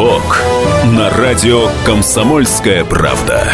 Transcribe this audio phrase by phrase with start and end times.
[0.00, 0.42] «Совок»
[0.96, 3.44] на радио «Комсомольская правда».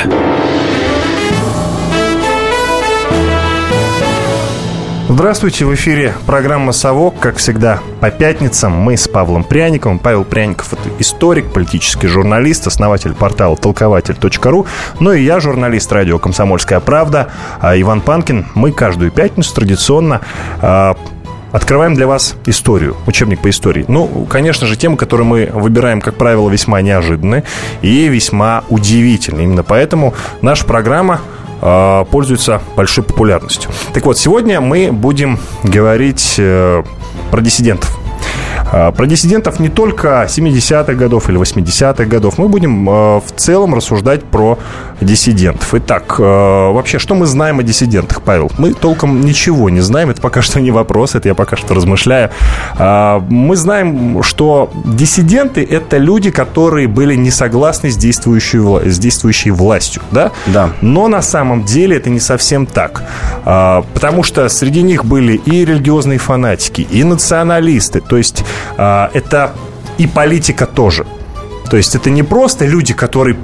[5.09, 8.73] Здравствуйте, в эфире программа «Совок», как всегда, по пятницам.
[8.73, 9.99] Мы с Павлом Пряниковым.
[9.99, 14.67] Павел Пряников– это историк, политический журналист, основатель портала толкователь.ру.
[15.01, 18.47] Ну и я, журналист радио «Комсомольская правда», а Иван Панкин.
[18.55, 20.21] Мы каждую пятницу традиционно
[20.61, 20.97] а,
[21.53, 23.85] Открываем для вас историю, учебник по истории.
[23.89, 27.45] Ну, конечно же, темы, которые мы выбираем, как правило, весьма неожиданные
[27.83, 29.45] и весьма удивительные.
[29.45, 31.21] Именно поэтому наша программа
[31.63, 33.71] э, пользуется большой популярностью.
[33.95, 36.83] Так вот, сегодня мы будем говорить э,
[37.31, 38.06] про диссидентов.
[38.73, 42.39] А, про диссидентов не только 70-х годов или 80-х годов.
[42.39, 44.59] Мы будем а, в целом рассуждать про
[45.01, 45.75] диссидентов.
[45.75, 48.51] Итак, а, вообще, что мы знаем о диссидентах, Павел?
[48.59, 50.11] Мы толком ничего не знаем.
[50.11, 52.31] Это пока что не вопрос, это я пока что размышляю.
[52.79, 60.03] Мы знаем, что диссиденты— это люди, которые были не согласны с действующей, с действующей властью.
[60.11, 60.33] Да?
[60.47, 60.71] Да.
[60.81, 63.03] Но на самом деле это не совсем так.
[63.45, 68.01] Потому что среди них были и религиозные фанатики, и националисты.
[68.01, 68.45] То есть
[68.77, 69.53] это
[69.99, 71.07] и политика тоже.
[71.71, 73.37] То есть это не просто люди, которые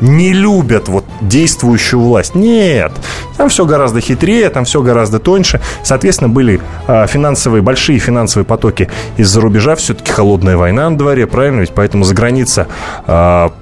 [0.00, 2.34] не любят вот действующую власть.
[2.34, 2.92] Нет,
[3.36, 5.60] там все гораздо хитрее, там все гораздо тоньше.
[5.82, 9.76] Соответственно, были а, финансовые, большие финансовые потоки из-за рубежа.
[9.76, 11.60] Все-таки холодная война на дворе, правильно?
[11.60, 12.66] Ведь поэтому за граница
[13.06, 13.52] а,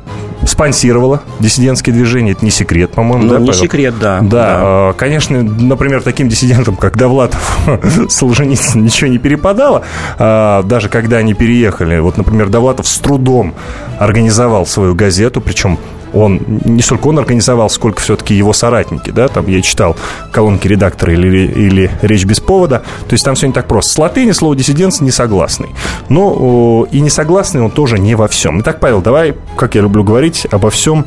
[0.47, 2.33] спонсировала диссидентские движения.
[2.33, 3.25] Это не секрет, по-моему.
[3.25, 3.61] Ну, да, не Павел?
[3.61, 4.21] секрет, да.
[4.21, 4.91] Да, да.
[4.91, 7.59] э, конечно, например, таким диссидентам, как Довлатов,
[8.09, 9.83] Солженицын, ничего не перепадало,
[10.19, 11.99] э, даже когда они переехали.
[11.99, 13.55] Вот, например, Довлатов с трудом
[13.99, 15.79] организовал свою газету, причем
[16.15, 19.97] он, не столько он организовал, сколько все-таки его соратники, да, там я читал
[20.33, 23.93] колонки редактора или, или речь без повода, то есть там все не так просто.
[23.93, 25.69] С латыни слово диссидент не согласный.
[26.09, 28.61] Но и не согласный он тоже не во всем.
[28.61, 31.07] Итак, Павел, давай, как я люблю говорить, обо всем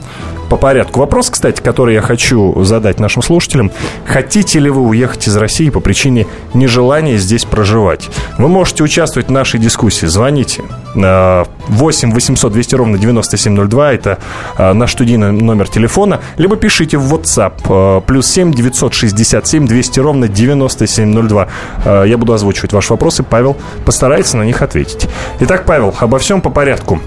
[0.52, 1.00] по порядку.
[1.00, 3.72] Вопрос, кстати, который я хочу задать нашим слушателям.
[4.06, 8.10] Хотите ли вы уехать из России по причине нежелания здесь проживать?
[8.38, 10.08] Вы можете участвовать в нашей дискуссии.
[10.08, 10.64] Звоните.
[10.94, 13.94] 8 800 200 ровно 9702.
[13.94, 14.18] Это
[14.58, 16.20] а, наш студийный номер телефона.
[16.38, 17.54] Либо пишите в WhatsApp.
[17.70, 21.48] А, плюс 7 967 200 ровно 9702.
[21.86, 23.24] А, я буду озвучивать ваши вопросы.
[23.24, 25.08] Павел постарается на них ответить.
[25.40, 27.00] Итак, Павел, обо всем по порядку.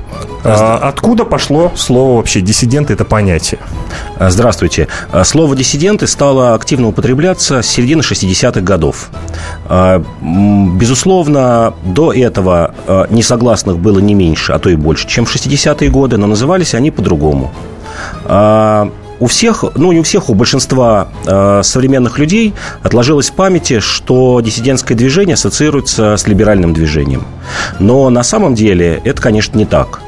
[0.45, 2.93] Откуда пошло слово вообще диссиденты?
[2.93, 3.61] Это понятие.
[4.21, 4.89] Здравствуйте.
[5.25, 9.09] Слово «диссиденты» стало активно употребляться с середины 60-х годов.
[10.21, 12.75] Безусловно, до этого
[13.09, 16.91] несогласных было не меньше, а то и больше, чем в 60-е годы, но назывались они
[16.91, 17.51] по-другому.
[19.21, 22.53] У всех, ну не у всех, у большинства э, современных людей
[22.83, 27.25] отложилось в памяти, что диссидентское движение ассоциируется с либеральным движением.
[27.79, 30.01] Но на самом деле это, конечно, не так.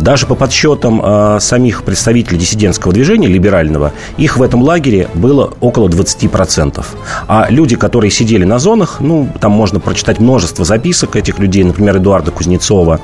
[0.00, 5.88] Даже по подсчетам э, самих представителей диссидентского движения, либерального, их в этом лагере было около
[5.88, 6.84] 20%.
[7.28, 11.96] А люди, которые сидели на зонах, ну, там можно прочитать множество записок этих людей, например,
[11.96, 13.00] Эдуарда Кузнецова,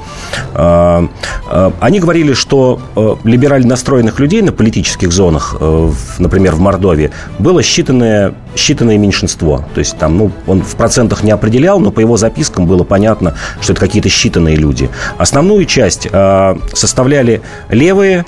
[0.55, 1.09] э,
[1.50, 6.60] э, они говорили, что э, либерально настроенных людей на политических зонах, э, в, например, в
[6.60, 9.65] Мордовии, было считанное, считанное меньшинство.
[9.75, 13.34] То есть там, ну, он в процентах не определял, но по его запискам было понятно,
[13.60, 14.91] что это какие-то считанные люди.
[15.19, 18.25] Основную часть э, составляли левые,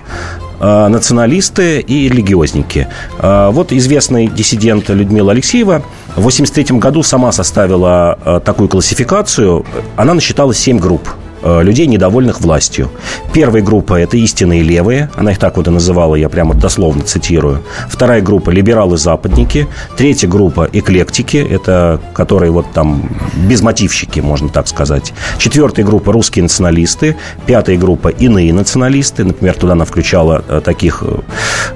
[0.60, 2.88] э, националисты и религиозники.
[3.18, 5.82] Э, вот известный диссидент Людмила Алексеева
[6.16, 9.64] в 1983 году сама составила такую классификацию.
[9.96, 11.08] Она насчитала 7 групп
[11.42, 12.90] людей, недовольных властью.
[13.32, 17.62] Первая группа– это истинные левые, она их так вот и называла, я прямо дословно цитирую.
[17.88, 19.68] Вторая группа– либералы-западники.
[19.96, 23.08] Третья группа– эклектики, это которые вот там
[23.48, 25.12] безмотивщики, можно так сказать.
[25.38, 27.16] Четвертая группа– русские националисты.
[27.46, 29.24] Пятая группа– иные националисты.
[29.24, 31.02] Например, туда она включала таких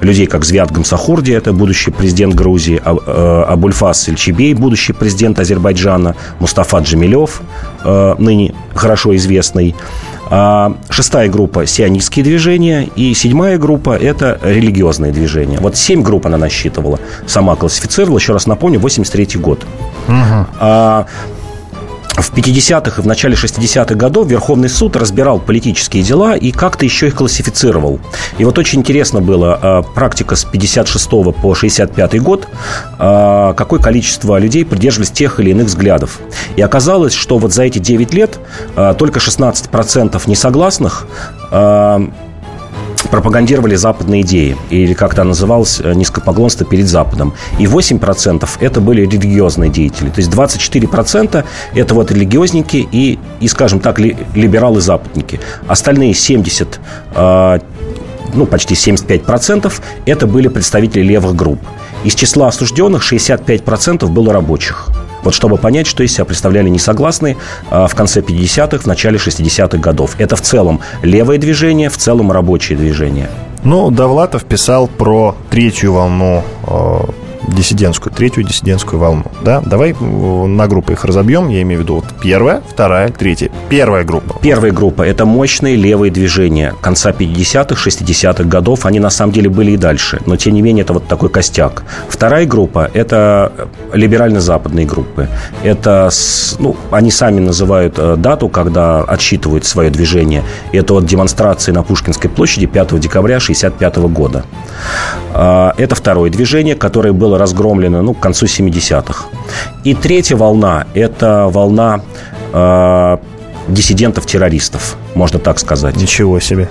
[0.01, 7.43] людей, как Звят Гамсахурди, это будущий президент Грузии, Абульфас Сельчебей, будущий президент Азербайджана, Мустафа Джамилев,
[7.85, 9.75] ныне хорошо известный.
[10.31, 12.89] А шестая группа– сионистские движения.
[12.97, 15.59] И седьмая группа– это религиозные движения.
[15.61, 16.99] Вот семь групп она насчитывала.
[17.27, 19.65] Сама классифицировала, еще раз напомню, 83 год.
[20.09, 20.47] Угу.
[20.61, 21.07] А,
[22.17, 27.09] в 50-х и в начале 60-х годов Верховный суд разбирал политические дела и как-то еще
[27.09, 28.01] их классифицировал.
[28.39, 32.49] И вот очень интересно было а, практика с 56 по 65 год,
[32.99, 36.21] а, какое количество людей придерживались тех или иных взглядов.
[36.57, 38.39] И оказалось, что вот за эти 9 лет
[38.77, 41.07] а, только 16% несогласных
[43.11, 47.35] пропагандировали западные идеи, или как это называлось, э, низкопоклонство перед Западом.
[47.59, 50.11] И 8% это были религиозные деятели.
[50.11, 55.41] То есть 24% это вот религиозники и, и скажем так, либералы-западники.
[55.69, 56.81] Остальные 70
[58.35, 59.73] ну, почти 75%,
[60.07, 61.61] это были представители левых групп.
[62.05, 64.89] Из числа осужденных 65% было рабочих.
[65.25, 67.37] Вот чтобы понять, что из себя представляли несогласные
[67.71, 70.17] а, в конце 50-х, в начале 60-х годов.
[70.19, 73.29] Это в целом левое движение, в целом рабочее движение.
[73.65, 76.99] Ну, Довлатов писал про третью волну э,
[77.55, 79.25] диссидентскую, третью диссидентскую волну.
[79.43, 79.61] Да?
[79.61, 81.49] Давай на группы их разобьем.
[81.49, 83.51] Я имею в виду вот первая, вторая, третья.
[83.69, 84.39] Первая группа.
[84.41, 88.87] Первая группа– это мощные левые движения конца 50-х, 60-х годов.
[88.87, 90.21] Они на самом деле были и дальше.
[90.27, 91.85] Но, тем не менее, это вот такой костяк.
[92.09, 93.53] Вторая группа– это
[93.93, 95.29] либерально-западные группы.
[95.63, 96.11] Это,
[96.59, 100.43] ну, они сами называют э, дату, когда отсчитывают свое движение.
[100.73, 104.45] Это вот демонстрации на Пушкинской площади 5 декабря 65 года.
[105.33, 109.27] А, это второе движение, которое было было разгромлено ну, к концу 70-х.
[109.85, 112.01] И третья волна– это волна
[112.53, 113.17] э,
[113.69, 115.97] диссидентов-террористов, можно так сказать.
[115.97, 116.69] Ничего себе.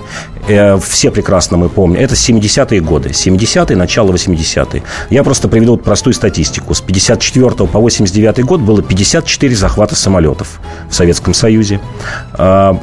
[0.48, 2.00] Э, все прекрасно мы помним.
[2.00, 3.10] Это 70-е годы.
[3.10, 4.82] 70-е, начало 80-е.
[5.10, 6.74] Я просто приведу простую статистику.
[6.74, 11.80] С 54 по 89 год было 54 захвата самолетов в Советском Союзе.
[12.32, 12.78] А,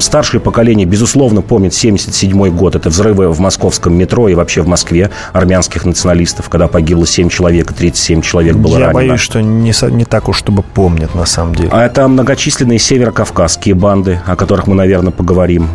[0.00, 2.76] старшее поколение, безусловно, помнит 77 год.
[2.76, 7.70] Это взрывы в московском метро и вообще в Москве армянских националистов, когда погибло 7 человек,
[7.70, 9.00] и 37 человек было Я ранено.
[9.00, 11.68] Я боюсь, что не, не так уж, чтобы помнят на самом деле.
[11.72, 15.68] А это многочисленные северокавказские банды, о которых мы, наверное, поговорим.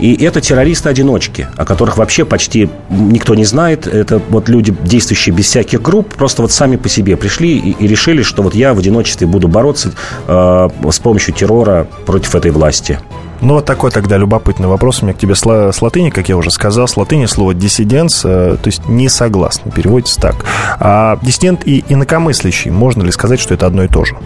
[0.00, 3.86] И это террористы-одиночки, о которых вообще почти никто не знает.
[3.86, 7.86] Это вот люди, действующие без всяких групп, просто вот сами по себе пришли и, и
[7.86, 9.92] решили, что вот я в одиночестве буду бороться
[10.26, 12.98] э, с помощью террора против этой власти.
[13.42, 16.36] Ну, вот такой тогда любопытный вопрос у меня к тебе с, с латыни, как я
[16.36, 16.86] уже сказал.
[16.86, 20.36] С латыни слово «диссиденс», э, то есть «не согласный», переводится так.
[20.78, 24.16] А диссидент и инакомыслящий, можно ли сказать, что это одно и то же?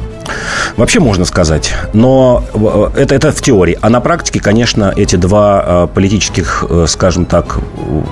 [0.76, 3.78] Вообще можно сказать, но э, это, это в теории.
[3.80, 7.58] А на практике, конечно, эти два э, политических, скажем так,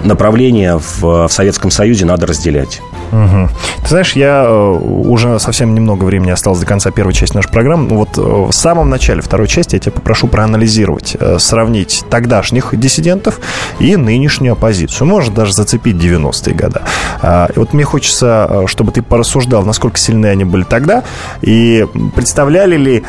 [0.04, 2.80] направления в, в Советском Союзе надо разделять.
[3.14, 3.48] Угу.
[3.82, 7.96] Ты знаешь, я уже совсем немного времени осталось до конца первой части нашей программы.
[7.96, 13.40] Вот в самом начале второй части я тебя попрошу проанализировать э, сравнить тогдашних диссидентов
[13.78, 15.06] и нынешнюю оппозицию.
[15.06, 16.80] Может даже зацепить 90-е годы.
[17.22, 21.04] А, и вот мне хочется, э, чтобы ты порассуждал, насколько сильны они были тогда,
[21.40, 23.02] и представляли ли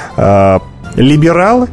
[0.96, 1.68] либералы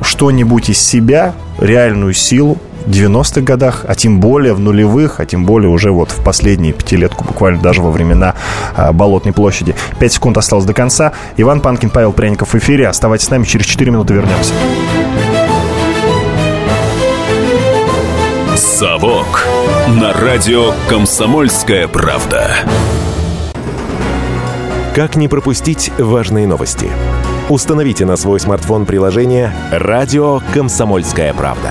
[0.00, 5.70] что-нибудь из себя, реальную силу 90-х годах, а тем более в нулевых, а тем более
[5.70, 8.34] уже вот в последние пятилетку, буквально даже во времена
[8.76, 9.74] а, Болотной площади.
[9.98, 11.12] Пять секунд осталось до конца.
[11.36, 12.88] Иван Панкин, Павел Пряников в эфире.
[12.88, 14.52] Оставайтесь с нами, через 4 минуты вернемся.
[18.56, 19.46] «Совок»
[19.88, 22.50] на радио «Комсомольская правда».
[24.94, 26.88] Как не пропустить важные новости?
[27.48, 31.70] Установите на свой смартфон приложение «Радио Комсомольская правда».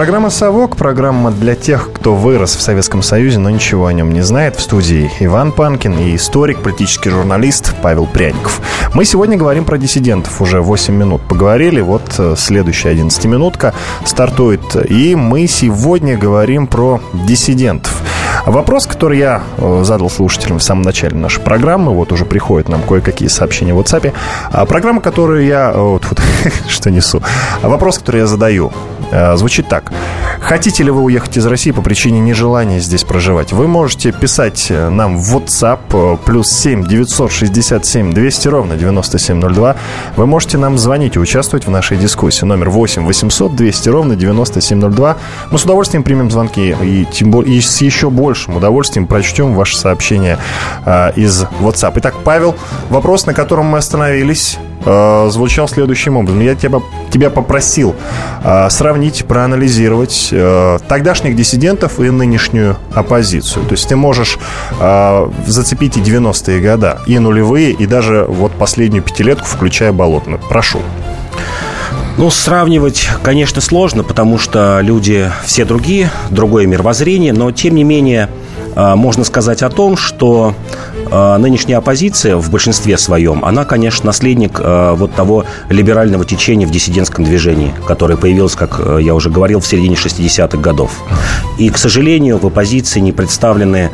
[0.00, 4.22] Программа «Совок»– программа для тех, кто вырос в Советском Союзе, но ничего о нем не
[4.22, 4.56] знает.
[4.56, 8.62] В студии Иван Панкин и историк, политический журналист Павел Пряников.
[8.94, 10.40] Мы сегодня говорим про диссидентов.
[10.40, 11.82] Уже 8 минут поговорили.
[11.82, 13.74] Вот э, следующая 11-минутка
[14.06, 14.74] стартует.
[14.88, 18.00] И мы сегодня говорим про диссидентов.
[18.46, 22.82] Вопрос, который я э, задал слушателям в самом начале нашей программы, вот уже приходят нам
[22.82, 24.12] кое-какие сообщения в WhatsApp.
[24.50, 25.72] А программа, которую я...
[25.72, 26.20] Вот, вот
[26.68, 27.22] что несу.
[27.62, 28.72] Вопрос, который я задаю,
[29.10, 29.92] э, звучит так.
[30.40, 33.52] Хотите ли вы уехать из России по причине нежелания здесь проживать?
[33.52, 39.76] Вы можете писать э, нам в WhatsApp плюс 7 967 200 ровно 9702.
[40.16, 42.44] Вы можете нам звонить и участвовать в нашей дискуссии.
[42.44, 45.16] Номер 8 800 200 ровно 9702.
[45.50, 49.76] Мы с удовольствием примем звонки и, тем более, и с еще большим удовольствием прочтем ваше
[49.76, 50.38] сообщение
[50.84, 51.92] э, из WhatsApp.
[51.96, 52.56] Итак, Павел,
[52.88, 56.40] вопрос, на котором мы остановились, э, звучал следующим образом.
[56.40, 57.94] Я тебя, тебя попросил
[58.42, 63.64] э, сравнить, проанализировать э, тогдашних диссидентов и нынешнюю оппозицию.
[63.66, 64.38] То есть ты можешь
[64.80, 70.40] э, зацепить и 90-е годы, и нулевые, и даже вот последнюю пятилетку, включая Болотную.
[70.48, 70.80] Прошу.
[72.16, 78.28] Ну, сравнивать, конечно, сложно, потому что люди все другие, другое мировоззрение, но, тем не менее,
[78.74, 80.54] а, можно сказать о том, что
[81.10, 87.24] нынешняя оппозиция в большинстве своем, она, конечно, наследник а, вот того либерального течения в диссидентском
[87.24, 90.92] движении, которое появилось, как я уже говорил, в середине 60-х годов.
[91.58, 93.90] И, к сожалению, в оппозиции не представлены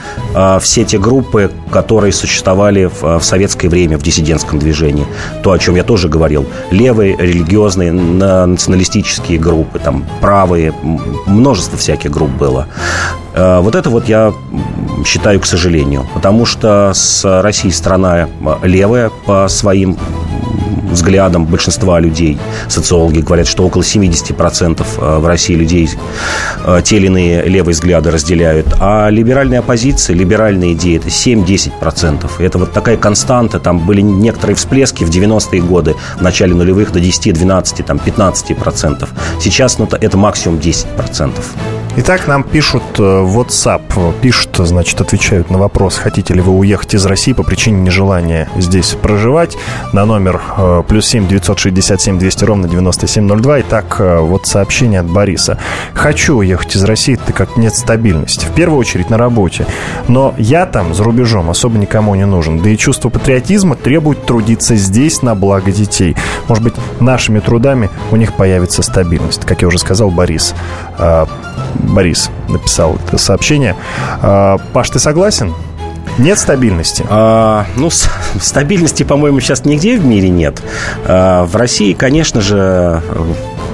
[0.61, 5.07] все те группы, которые существовали в, советское время в диссидентском движении.
[5.43, 6.47] То, о чем я тоже говорил.
[6.71, 10.73] Левые, религиозные, националистические группы, там, правые,
[11.27, 12.67] множество всяких групп было.
[13.35, 14.33] Вот это вот я
[15.05, 16.07] считаю, к сожалению.
[16.15, 18.29] Потому что с Россией страна
[18.63, 19.97] левая по своим
[20.97, 22.39] взглядам большинства людей.
[22.69, 25.89] Социологи говорят, что около 70% э, в России людей
[26.65, 28.67] э, те или иные левые взгляды разделяют.
[28.81, 32.29] А либеральная оппозиция, либеральные идеи– это 7-10%.
[32.39, 33.61] Это вот такая константа.
[33.61, 39.09] Там были некоторые всплески в 90-е годы, в начале нулевых до 10, 12, там, 15%.
[39.41, 41.33] Сейчас ну, это максимум 10%.
[41.99, 46.93] Итак, нам пишут э, в WhatsApp, пишут, значит, отвечают на вопрос, хотите ли вы уехать
[46.93, 49.57] из России по причине нежелания здесь проживать,
[49.95, 53.61] на номер э, плюс семь девятьсот шестьдесят семь двести ровно девяносто семь ноль два.
[53.61, 55.59] Итак, э, вот сообщение от Бориса.
[55.95, 58.47] Хочу уехать из России, так как нет стабильности.
[58.47, 59.67] В первую очередь на работе.
[60.09, 62.61] Но я там, за рубежом, особо никому не нужен.
[62.61, 66.17] Да и чувство патриотизма требует трудиться здесь на благо детей.
[66.49, 69.45] Может быть, нашими трудами у них появится стабильность.
[69.45, 70.55] Как я уже сказал, Борис
[71.75, 73.77] Борис написал это сообщение.
[74.23, 75.55] А, Паш, ты согласен?
[76.19, 77.05] Нет стабильности?
[77.09, 80.63] А, ну, стабильности, по-моему, сейчас нигде в мире нет.
[81.05, 83.03] А, в России, конечно же,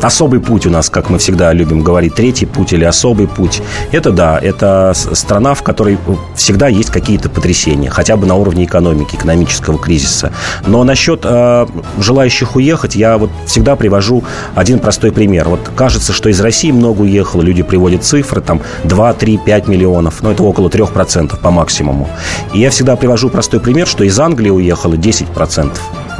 [0.03, 3.63] особый путь у нас, как мы всегда любим говорить, третий путь или особый путь.
[3.93, 5.99] Это да, это страна, в которой
[6.35, 10.33] всегда есть какие-то потрясения, хотя бы на уровне экономики, экономического кризиса.
[10.67, 11.67] Но насчет э,
[11.99, 15.49] желающих уехать, я вот всегда привожу один простой пример.
[15.49, 20.23] Вот кажется, что из России много уехало, люди приводят цифры, там 2, 3, 5 миллионов,
[20.23, 22.09] но это около 3% по максимуму.
[22.53, 25.71] И я всегда привожу простой пример, что из Англии уехало 10%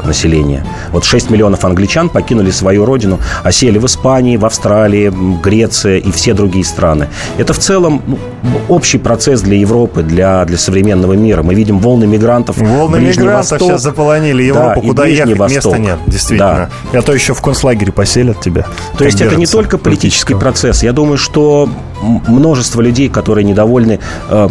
[0.03, 0.65] населения.
[0.91, 6.33] Вот 6 миллионов англичан покинули свою родину, осели в Испании, в Австралии, Греции и все
[6.33, 7.09] другие страны.
[7.37, 8.17] Это в целом ну,
[8.69, 11.43] общий процесс для Европы, для, для современного мира.
[11.43, 12.57] Мы видим волны мигрантов.
[12.57, 15.73] Волны мигрантов Восток, сейчас заполонили Европу, да, куда ехать Восток.
[15.73, 16.69] места нет, действительно.
[16.91, 16.99] Да.
[16.99, 18.65] А то еще в концлагере поселят тебя.
[18.97, 20.83] То есть это не только политический процесс.
[20.83, 21.69] Я думаю, что
[22.27, 24.47] множество людей, которые недовольны э,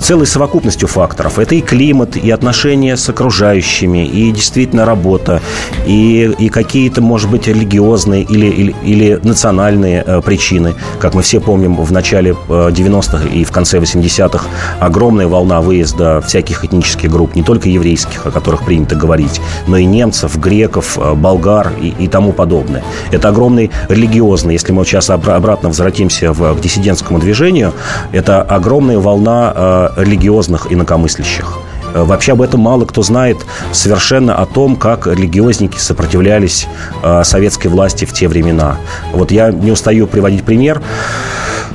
[0.00, 1.38] целой совокупностью факторов.
[1.38, 5.40] Это и климат, и отношения с окружающими, и действительно работа,
[5.86, 10.74] и, и какие-то, может быть, религиозные или, или, или национальные э, причины.
[10.98, 14.46] Как мы все помним, в начале 90-х э, и в конце 80-х
[14.80, 19.84] огромная волна выезда всяких этнических групп, не только еврейских, о которых принято говорить, но и
[19.84, 22.82] немцев, греков, э, болгар и, и тому подобное.
[23.10, 27.72] Это огромный религиозный, если мы сейчас обратно возвратимся в, к диссидентскому движению,
[28.12, 31.58] это огромная волна э, религиозных инакомыслящих.
[31.94, 33.38] Э, вообще об этом мало кто знает
[33.72, 36.68] совершенно о том, как религиозники сопротивлялись
[37.02, 38.76] э, советской власти в те времена.
[39.12, 40.80] Вот я не устаю приводить пример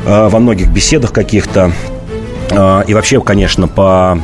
[0.06, 1.72] во многих беседах каких-то.
[2.88, 4.20] И вообще, конечно, по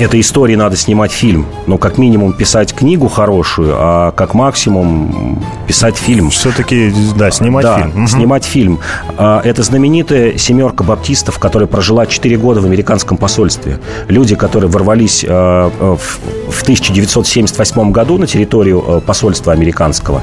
[0.00, 1.46] этой истории надо снимать фильм.
[1.66, 6.30] Ну, как минимум, писать книгу хорошую, а как максимум писать фильм.
[6.30, 8.08] Все-таки, да, снимать да, фильм.
[8.08, 8.80] снимать фильм.
[9.18, 13.78] А, это знаменитая семерка баптистов, которая прожила 4 года в американском посольстве.
[14.08, 20.22] Люди, которые ворвались а, в 1978 году на территорию а, посольства американского,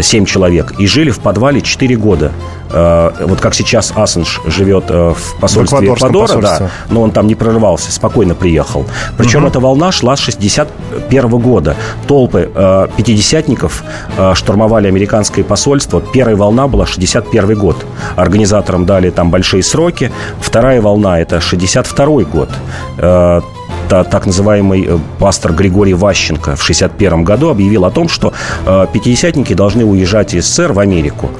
[0.00, 2.32] 7 человек, и жили в подвале 4 года.
[2.70, 8.34] Вот как сейчас Ассенж живет в посольстве Эквадора, да, но он там не прорывался, спокойно
[8.34, 8.86] приехал.
[9.16, 9.48] Причем угу.
[9.48, 11.76] эта волна шла с 61 года.
[12.06, 13.82] Толпы э, пятидесятников
[14.16, 16.00] э, штурмовали американское посольство.
[16.00, 17.84] Первая волна была 61 год.
[18.16, 20.12] Организаторам дали там большие сроки.
[20.40, 22.50] Вторая волна– это 62 год.
[22.98, 23.40] Э,
[23.88, 28.32] так называемый э, пастор Григорий Ващенко в 1961 году объявил о том, что
[28.66, 31.30] э, пятидесятники должны уезжать из СССР в Америку.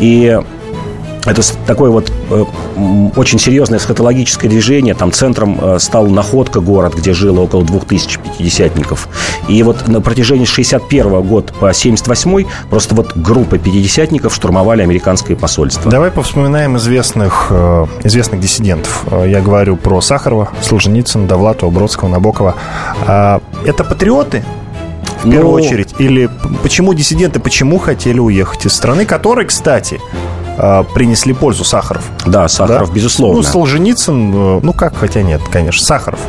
[0.00, 0.38] И
[1.24, 2.44] это такое вот э,
[3.16, 4.94] очень серьезное эсхатологическое движение.
[4.94, 9.08] Там центром э, стал Находка город, где жило около 2000 пятидесятников.
[9.48, 15.90] И вот на протяжении 61 года по 78 просто вот группа пятидесятников штурмовали американское посольство.
[15.90, 19.04] Давай повспоминаем известных, э, известных диссидентов.
[19.24, 22.56] Я говорю про Сахарова, Солженицына, Довлатова, Бродского, Набокова.
[23.06, 24.42] А это патриоты?
[25.22, 25.52] в первую ну...
[25.52, 25.94] очередь?
[25.98, 26.28] Или
[26.62, 30.00] почему диссиденты, почему хотели уехать из страны, которая, кстати,
[30.94, 32.04] принесли пользу Сахаров.
[32.26, 32.94] Да, Сахаров, да?
[32.94, 33.38] безусловно.
[33.38, 36.20] Ну, Солженицын, э, ну как, хотя нет, конечно, Сахаров.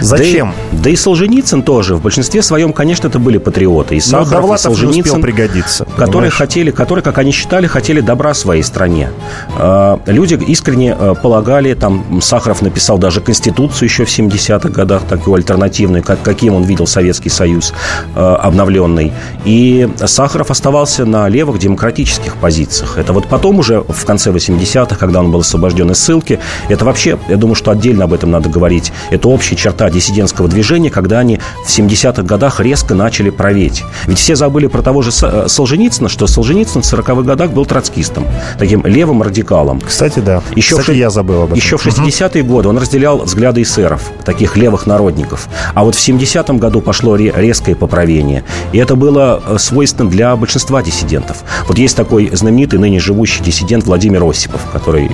[0.00, 0.54] Зачем?
[0.72, 1.96] Да и, да и Солженицын тоже.
[1.96, 3.96] В большинстве своем, конечно, это были патриоты.
[3.96, 5.84] И Сахаров, Но Довлатов и Солженицын, успел пригодиться.
[5.84, 6.34] Которые понимаешь?
[6.34, 9.10] хотели, которые, как они считали, хотели добра своей стране.
[9.58, 15.34] Э, люди искренне э, полагали, там Сахаров написал даже Конституцию еще в 70-х годах, такую
[15.34, 17.72] альтернативную, как, каким он видел Советский Союз
[18.14, 19.12] обновленный.
[19.44, 22.98] И Сахаров оставался на левых демократических позициях.
[22.98, 26.38] Это вот потом уже в конце 80-х, когда он был освобожден из ссылки,
[26.68, 28.92] это вообще, я думаю, что отдельно об этом надо говорить.
[29.10, 33.84] Это общая черта диссидентского движения, когда они в 70-х годах резко начали проветь.
[34.06, 38.26] Ведь все забыли про того же э, Солженицына, что Солженицын в 40-х годах был троцкистом,
[38.58, 39.80] таким левым радикалом.
[39.80, 40.42] Кстати, да.
[40.54, 41.56] Еще Кстати, в, я забыл об этом.
[41.56, 42.52] Еще в 60-е угу.
[42.52, 45.48] годы он разделял взгляды эсеров, таких левых народников.
[45.74, 48.44] А вот в 70-м году пошло резкое поправление.
[48.72, 51.38] И это было э, свойственно для большинства диссидентов.
[51.66, 55.10] Вот есть такой знаменитый ныне живущий диссидент Владимир Осипов, который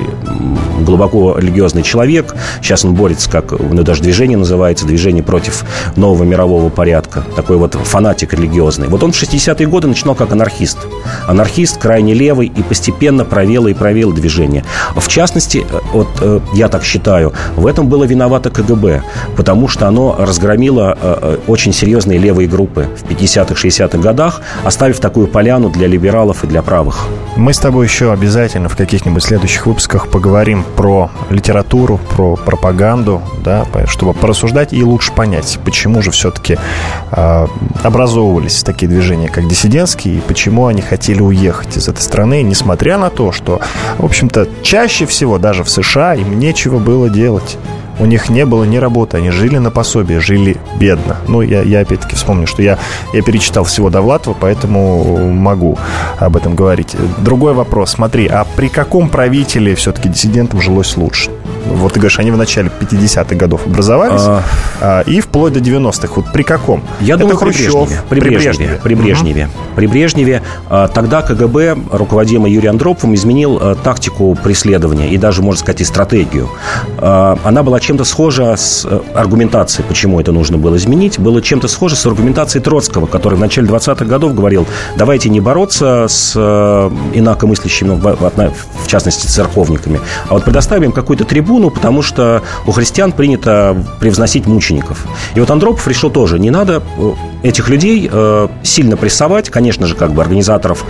[0.80, 2.34] глубоко религиозный человек.
[2.60, 5.64] Сейчас он борется, как ну, даже движение называется, движение против
[5.94, 7.24] нового мирового порядка.
[7.36, 8.88] Такой вот фанатик религиозный.
[8.88, 10.78] Вот он в 60-е годы начинал как анархист.
[11.28, 14.64] Анархист, крайне левый, и постепенно провел и провел движение.
[14.96, 19.02] В частности, э, вот э, я так считаю, в этом было виновато КГБ,
[19.36, 25.28] потому что оно разгромило э, очень серьезные левые группы в 50-х, 60-х годах, оставив такую
[25.28, 27.06] поляну для либералов и для правых.
[27.36, 28.23] Мы с тобой еще обязательно
[28.68, 35.58] в каких-нибудь следующих выпусках поговорим про литературу, про пропаганду, да, чтобы порассуждать и лучше понять,
[35.64, 36.58] почему же все-таки э,
[37.12, 37.48] а,
[37.82, 43.10] образовывались такие движения, как диссидентские, и почему они хотели уехать из этой страны, несмотря на
[43.10, 43.60] то, что,
[43.98, 47.58] в общем-то, чаще всего даже в США им нечего было делать
[47.98, 51.16] у них не было ни работы, они жили на пособие, жили бедно.
[51.28, 52.78] Ну, я, я опять-таки вспомню, что я,
[53.12, 55.78] я перечитал всего Довлатова, поэтому могу
[56.18, 56.96] об этом говорить.
[57.18, 61.30] Другой вопрос, смотри, а при каком правителе все-таки диссидентам жилось лучше?
[61.66, 64.42] Вот ты говоришь, они в начале 50-х годов образовались, а...
[64.80, 66.12] А, и вплоть до 90-х.
[66.16, 66.82] Вот при каком?
[67.00, 68.38] Я Это думаю, Хрущев, при Брежневе.
[68.38, 68.80] При Брежневе.
[68.82, 69.44] При Брежневе.
[69.44, 69.74] Угу.
[69.76, 70.42] При Брежневе.
[70.68, 75.84] А, тогда КГБ, руководимый Юрием Андроповым, изменил а, тактику преследования и даже, можно сказать, и
[75.84, 76.48] стратегию.
[77.00, 81.96] Она была чем-то схожа с э, аргументацией, почему это нужно было изменить, было чем-то схоже
[81.96, 87.94] с аргументацией Троцкого, который в начале 20-х годов говорил, давайте не бороться с э, инакомыслящими,
[87.94, 95.06] в частности, церковниками, а вот предоставим какую-то трибуну, потому что у христиан принято превзносить мучеников.
[95.34, 97.12] И вот Андропов решил тоже, не надо э,
[97.44, 98.10] этих людей
[98.62, 100.84] сильно прессовать, конечно же, как бы организаторов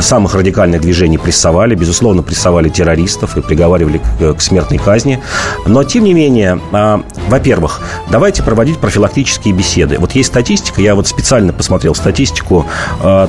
[0.00, 5.20] самых радикальных движений прессовали, безусловно, прессовали террористов и приговаривали к смертной казни,
[5.66, 9.98] но, тем не менее, а, во-первых, давайте проводить профилактические беседы.
[9.98, 12.66] Вот есть статистика, я вот специально посмотрел статистику,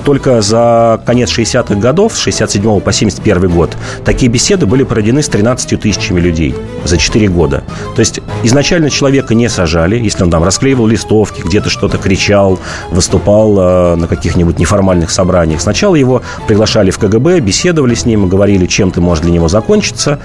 [0.06, 5.28] только за конец 60-х годов, с 67 по 71 год, такие беседы были проведены с
[5.28, 7.64] 13 тысячами людей за 4 года.
[7.96, 12.60] То есть изначально человека не сажали, если он там расклеивал листовки, где-то что-то кричал,
[12.92, 15.62] выступал а, на каких-нибудь неформальных собраниях.
[15.62, 20.20] Сначала его приглашали в КГБ, беседовали с ним, говорили, чем ты можешь для него закончиться.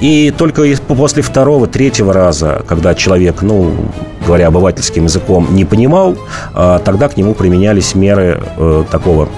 [0.00, 3.74] И только после второго, третьего раза, когда человек, ну,
[4.26, 6.16] говоря обывательским языком, не понимал,
[6.54, 9.28] а, тогда к нему применялись меры э, такого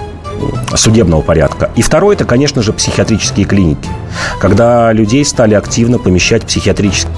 [0.75, 1.69] судебного порядка.
[1.75, 3.89] И второе, это, конечно же, психиатрические клиники,
[4.39, 7.13] когда людей стали активно помещать в психиатрические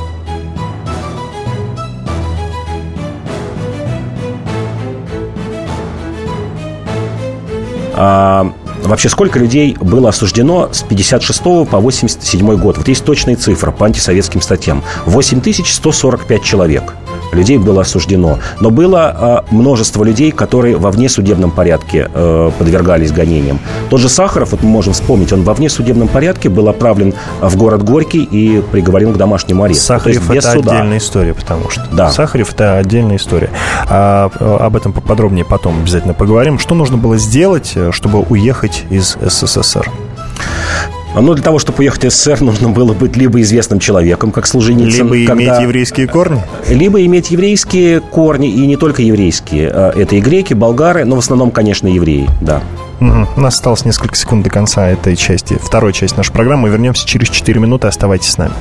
[7.96, 8.52] а,
[8.84, 12.78] Вообще, сколько людей было осуждено с 56 по 87 год?
[12.78, 14.84] Вот есть точные цифры по антисоветским статьям.
[15.06, 16.94] 8145 человек
[17.36, 18.40] людей было осуждено.
[18.60, 23.60] Но было э, множество людей, которые во внесудебном порядке э, подвергались гонениям.
[23.90, 27.84] Тот же Сахаров, вот мы можем вспомнить, он во внесудебном порядке был отправлен в город
[27.84, 29.86] Горький и приговорен к домашнему аресту.
[29.86, 30.72] Сахарев– это суда.
[30.72, 32.10] отдельная история, потому что да.
[32.12, 33.50] Сахарев– это отдельная история.
[33.90, 36.60] А, об этом поподробнее потом обязательно поговорим.
[36.60, 39.90] Что нужно было сделать, э, чтобы уехать из СССР?
[41.22, 45.12] Но для того, чтобы уехать в СССР, нужно было быть либо известным человеком, как Солженицын.
[45.14, 45.44] Либо когда...
[45.44, 46.42] иметь еврейские корни?
[46.68, 49.70] Либо иметь еврейские корни, и не только еврейские.
[49.74, 52.62] А, это и греки, болгары, но в основном, конечно, евреи, да.
[53.00, 53.28] Угу.
[53.38, 56.70] У нас осталось несколько секунд до конца этой части, второй части нашей программы.
[56.70, 57.88] Вернемся через 4 минуты.
[57.88, 58.54] Оставайтесь с нами.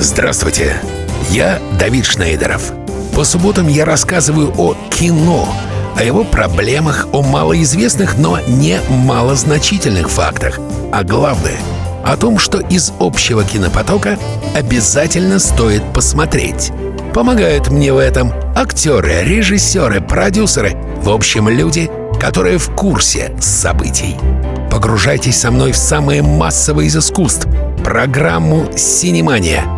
[0.00, 0.76] Здравствуйте,
[1.30, 2.72] я Давид Шнейдеров.
[3.14, 5.48] По субботам я рассказываю о кино–
[5.98, 10.60] о его проблемах, о малоизвестных, но не малозначительных фактах,
[10.92, 11.56] а главное–
[12.04, 14.16] о том, что из общего кинопотока
[14.54, 16.72] обязательно стоит посмотреть.
[17.12, 24.16] Помогают мне в этом актеры, режиссеры, продюсеры, в общем, люди, которая в курсе событий.
[24.70, 27.46] Погружайтесь со мной в самое массовое из искусств–
[27.84, 29.77] программу «Синемания».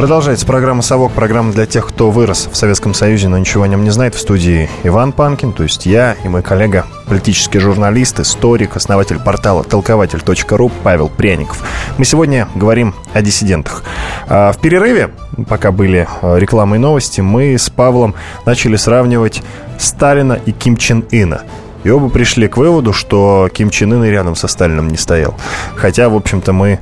[0.00, 3.84] Продолжается программа «Совок», программа для тех, кто вырос в Советском Союзе, но ничего о нем
[3.84, 4.14] не знает.
[4.14, 9.62] В студии Иван Панкин, то есть я и мой коллега, политический журналист, историк, основатель портала
[9.62, 11.62] толкователь.ру Павел Пряников.
[11.98, 13.84] Мы сегодня говорим о диссидентах.
[14.26, 15.10] А в перерыве,
[15.46, 18.14] пока были а, рекламы и новости, мы с Павлом
[18.46, 19.42] начали сравнивать
[19.78, 21.42] Сталина и Ким Чен Ына.
[21.84, 25.34] И оба пришли к выводу, что Ким Чен Ын и рядом со Сталином не стоял.
[25.76, 26.78] Хотя, в общем-то, мы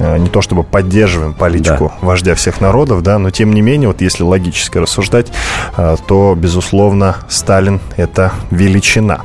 [0.00, 2.06] не то чтобы поддерживаем политику да.
[2.06, 5.32] вождя всех народов, да, но тем не менее, вот если логически рассуждать,
[5.76, 9.20] э, то, безусловно, Сталин– это величина.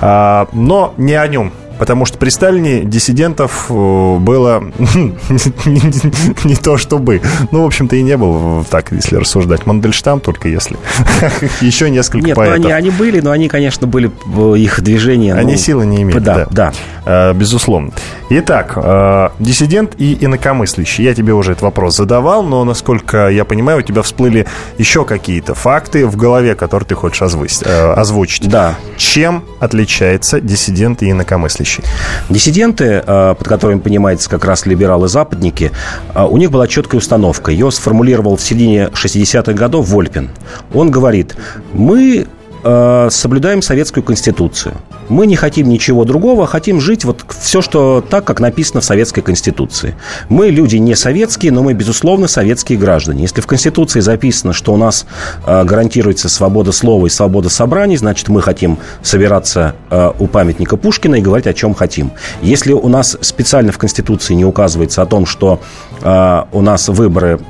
[0.00, 4.64] А, но не о нем Потому что при Сталине диссидентов э, было
[6.44, 7.20] не то чтобы.
[7.50, 9.66] Ну, в общем-то, и не было, так, если рассуждать.
[9.66, 10.76] Мандельштам только если.
[11.60, 12.58] Еще несколько Нет, поэтов.
[12.58, 14.10] Нет, они, они были, но они, конечно, были,
[14.56, 15.34] их движения...
[15.34, 16.46] Они ну, силы не имели, да.
[16.50, 16.72] да.
[17.04, 17.32] да.
[17.32, 17.92] Безусловно.
[18.30, 21.04] Итак, э, диссидент и инакомыслящий.
[21.04, 24.46] Я тебе уже этот вопрос задавал, но, насколько я понимаю, у тебя всплыли
[24.78, 27.62] еще какие-то факты в голове, которые ты хочешь озвучить.
[27.64, 28.48] Э, озвучить.
[28.48, 28.76] Да.
[28.96, 31.63] Чем отличается диссидент и инакомыслящий?
[32.28, 35.72] Диссиденты, э, под которыми понимается как раз либералы-западники,
[36.14, 37.50] у них была четкая установка.
[37.50, 40.30] Ее сформулировал в середине 60-х годов Вольпин.
[40.72, 41.36] Он говорит,
[41.72, 42.26] мы
[43.10, 44.74] соблюдаем советскую конституцию.
[45.08, 49.22] Мы не хотим ничего другого, хотим жить вот все, что так, как написано в Советской
[49.22, 49.94] Конституции.
[50.28, 53.22] Мы люди не советские, но мы, безусловно, советские граждане.
[53.22, 55.06] Если в Конституции записано, что у нас
[55.46, 61.16] э, гарантируется свобода слова и свобода собраний, значит, мы хотим собираться э, у памятника Пушкина
[61.16, 62.12] и говорить, о чем хотим.
[62.42, 65.60] Если у нас специально в Конституции не указывается о том, что
[66.04, 67.40] у нас выборы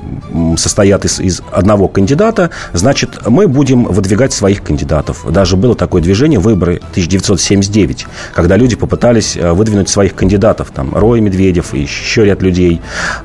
[0.57, 5.27] состоят из, из одного кандидата, значит, мы будем выдвигать своих кандидатов.
[5.31, 10.95] Даже было такое движение «Выборы 1970 79, когда люди попытались э, выдвинуть своих кандидатов, там,
[10.95, 12.81] Рой Медведев и еще ряд людей,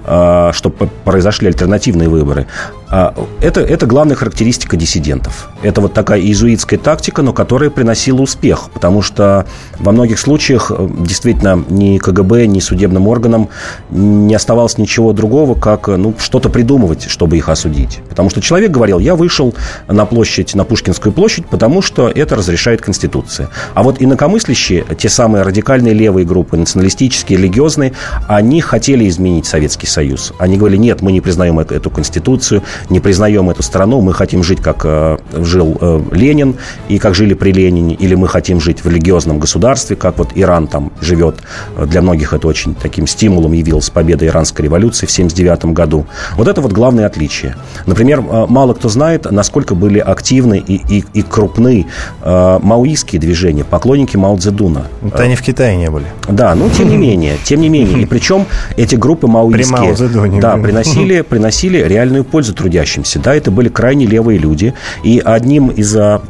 [0.05, 2.47] э, чтобы произошли альтернативные выборы.
[2.91, 5.49] А, это, это главная характеристика диссидентов.
[5.61, 9.45] Это вот такая иезуитская тактика, но которая приносила успех, потому что
[9.77, 13.49] во многих случаях э, действительно ни КГБ, ни судебным органам
[13.91, 17.99] не оставалось ничего другого, как ну, что-то придумывать, чтобы их осудить.
[18.09, 19.53] Потому что человек говорил, я вышел
[19.87, 23.49] на площадь, на Пушкинскую площадь, потому что это разрешает Конституция.
[23.75, 27.93] А вот инакомыслящие, те самые радикальные левые группы, националистические, религиозные,
[28.27, 30.33] они хотели изменить Советский Союз.
[30.39, 34.61] Они говорили, нет, мы не признаем эту Конституцию, не признаем эту страну, мы хотим жить,
[34.61, 36.55] как э, жил э, Ленин
[36.87, 40.67] и как жили при Ленине, или мы хотим жить в религиозном государстве, как вот Иран
[40.67, 41.35] там живет.
[41.77, 46.05] Для многих это очень таким стимулом явилась победа иранской революции в 1979 году.
[46.35, 47.55] Вот это вот главное отличие.
[47.85, 51.87] Например, э, мало кто знает, насколько были активны и, и, и крупны
[52.21, 54.83] э, маоистские движения, поклонники Мао Цзэдуна.
[55.05, 56.05] Это они в Китае не были.
[56.27, 58.01] Да, ну тем не менее, тем не менее.
[58.01, 58.45] И причем
[58.77, 63.19] эти группы маоистские да, приносили, приносили реальную пользу трудящимся.
[63.19, 64.73] Да, это были крайне левые люди.
[65.03, 66.21] И одним из а,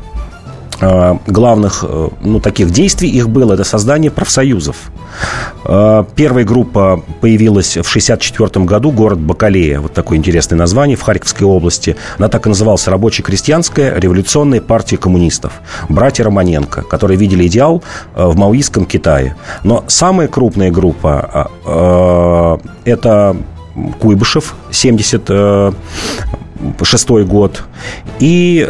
[0.81, 4.91] а, главных э, ну, таких действий их было это создание профсоюзов.
[5.65, 11.45] А, первая группа появилась в 1964 году, город Бакалея, вот такое интересное название, в Харьковской
[11.45, 11.97] области.
[12.17, 15.51] Она так и называлась Рабоче-крестьянская революционная партия коммунистов.
[15.89, 17.83] Братья Романенко, которые видели идеал
[18.15, 19.35] э, в маоистском Китае.
[19.63, 23.35] Но самая крупная группа э, это
[23.99, 27.63] Куйбышев, 76 год.
[28.19, 28.65] И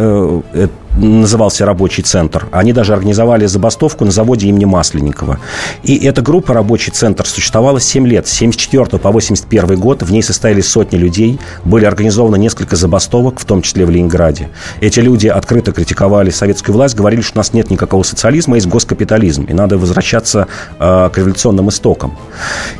[0.99, 2.47] назывался рабочий центр.
[2.51, 5.39] Они даже организовали забастовку на заводе имени Масленникова.
[5.83, 8.27] И эта группа «Рабочий центр» существовала 7 лет.
[8.27, 11.39] С 74 по 81 год в ней состояли сотни людей.
[11.63, 14.49] Были организованы несколько забастовок, в том числе в Ленинграде.
[14.81, 19.43] Эти люди открыто критиковали советскую власть, говорили, что у нас нет никакого социализма, есть госкапитализм.
[19.43, 20.47] И надо возвращаться
[20.79, 22.17] э, к революционным истокам.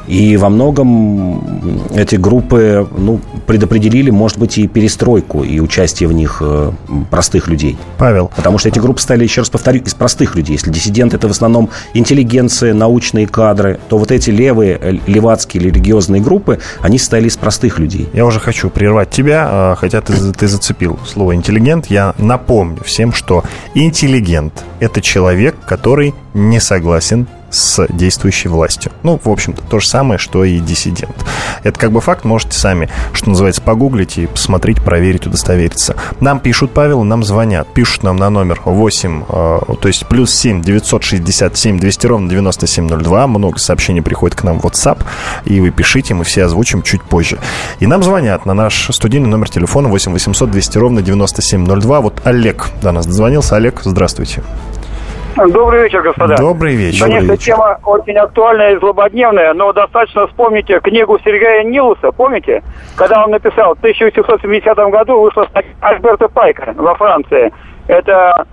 [0.07, 6.37] И во многом эти группы ну, предопределили, может быть, и перестройку, и участие в них
[6.41, 6.71] э,
[7.09, 7.77] простых людей.
[8.09, 8.31] Павел.
[8.35, 10.53] Потому что эти группы стали, еще раз повторю, из простых людей.
[10.53, 15.69] Если диссиденты– это в основном интеллигенция, научные кадры, то вот эти левые, э, левацкие или
[15.69, 18.09] религиозные группы, они состояли из простых людей.
[18.13, 21.85] Я уже хочу прервать тебя, а, хотя ты, ты зацепил слово «интеллигент».
[21.91, 23.43] Я напомню всем, что
[23.75, 28.91] интеллигент– это человек, который не согласен с действующей властью.
[29.03, 31.15] Ну, в общем-то, то же самое, что и диссидент.
[31.63, 35.95] Это как бы факт, можете сами, что называется, погуглить и посмотреть, проверить, удостовериться.
[36.19, 37.67] Нам пишут, Павел, нам звонят.
[37.73, 43.27] Пишут нам на номер 8, э, то есть плюс 7 967 200 ровно 9702.
[43.27, 45.03] Много сообщений приходит к нам в WhatsApp,
[45.45, 47.39] и вы пишите, мы все озвучим чуть позже.
[47.79, 52.01] И нам звонят на наш студийный номер телефона 8 800 200 ровно 9702.
[52.01, 53.55] Вот Олег до нас дозвонился.
[53.55, 54.43] Олег, здравствуйте.
[55.35, 56.35] Добрый вечер, господа.
[56.37, 57.05] Добрый вечер.
[57.05, 57.53] Конечно, Добрый вечер.
[57.53, 62.63] тема очень актуальная и злободневная, но достаточно вспомните книгу Сергея Нилуса, помните?
[62.95, 67.53] Когда он написал, в 1870 году вышла статья Альберта Пайка во Франции.
[67.87, 68.45] Это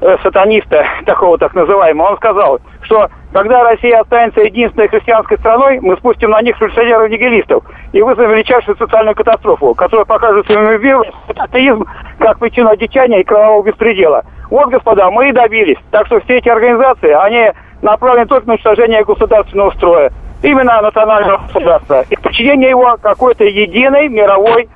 [0.00, 2.10] э, сатаниста такого так называемого.
[2.10, 8.02] Он сказал, что когда Россия останется единственной христианской страной, мы спустим на них революционеров-нигилистов и
[8.02, 11.04] вызовем величайшую социальную катастрофу, которая покажет своему миру
[11.36, 11.86] атеизм
[12.18, 14.24] как причину одичания и кровавого беспредела.
[14.52, 15.78] Вот, господа, мы и добились.
[15.90, 20.12] Так что все эти организации, они направлены только на уничтожение государственного строя,
[20.42, 24.68] именно национального государства, и подчинение его какой-то единой мировой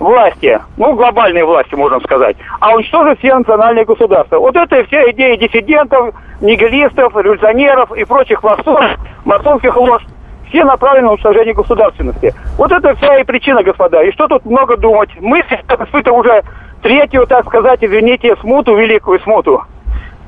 [0.00, 4.40] власти, ну, глобальной власти, можно сказать, а уничтожить все национальные государства.
[4.40, 10.02] Вот это и вся идея диссидентов, нигилистов, революционеров и прочих масонов, масонских лож,
[10.48, 12.34] все направлены на уничтожение государственности.
[12.58, 14.02] Вот это вся и причина, господа.
[14.02, 15.10] И что тут много думать?
[15.20, 16.42] Мы испытываем уже
[16.84, 19.62] третью, так сказать, извините, смуту, великую смуту.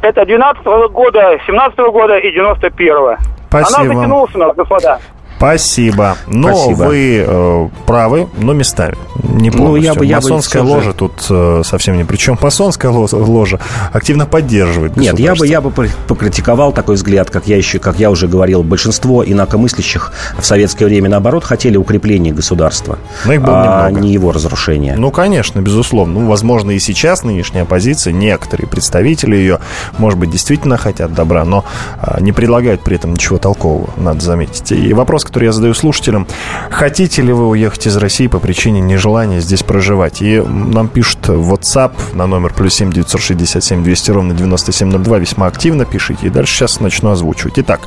[0.01, 3.17] Это 12 -го года, 17 -го года и 91-го.
[3.49, 3.83] Спасибо.
[3.83, 4.99] Она затянулась у нас, господа.
[5.37, 6.17] Спасибо.
[6.27, 6.83] Но Спасибо.
[6.85, 8.97] вы э, правы, но местами.
[9.23, 9.93] Не Ну, полностью.
[9.93, 12.39] я бы- я бы Масонская же- ложа тут э, совсем ни при чем.
[12.41, 13.61] Масонская ло- ложа
[13.93, 18.11] активно поддерживает Нет, я бы, я бы покритиковал такой взгляд, как я еще, как я
[18.11, 23.87] уже говорил, большинство инакомыслящих в советское время, наоборот, хотели укрепления государства, Но их было а
[23.89, 24.07] немного.
[24.07, 24.95] не его разрушения.
[24.97, 26.21] Ну, конечно, безусловно.
[26.21, 29.59] Ну, возможно, и сейчас нынешняя оппозиция, некоторые представители ее,
[29.99, 31.65] может быть, действительно хотят добра, но
[32.01, 34.73] а, не предлагают при этом ничего толкового, надо заметить.
[34.73, 36.27] И вопрос, который я задаю слушателям,
[36.71, 40.23] хотите ли вы уехать из России по причине нежелания здесь проживать?
[40.23, 46.27] И нам пишут WhatsApp на номер плюс 7 967 200 ровно 9702, весьма активно пишите,
[46.27, 47.59] и дальше сейчас начну озвучивать.
[47.59, 47.81] Итак,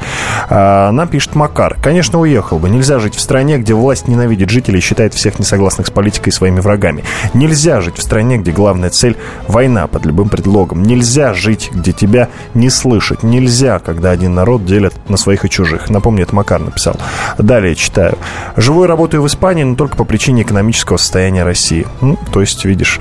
[0.49, 1.77] а, нам пишет Макар.
[1.81, 2.69] Конечно, уехал бы.
[2.69, 6.59] Нельзя жить в стране, где власть ненавидит жителей и считает всех несогласных с политикой своими
[6.59, 7.03] врагами.
[7.33, 10.83] Нельзя жить в стране, где главная цель– война под любым предлогом.
[10.83, 13.23] Нельзя жить, где тебя не слышат.
[13.23, 15.89] Нельзя, когда один народ делят на своих и чужих.
[15.89, 16.95] Напомню, это Макар написал.
[17.37, 18.17] Далее читаю.
[18.55, 21.85] Живу и работаю в Испании, но только по причине экономического состояния России.
[22.01, 22.99] Ну, то есть, видишь.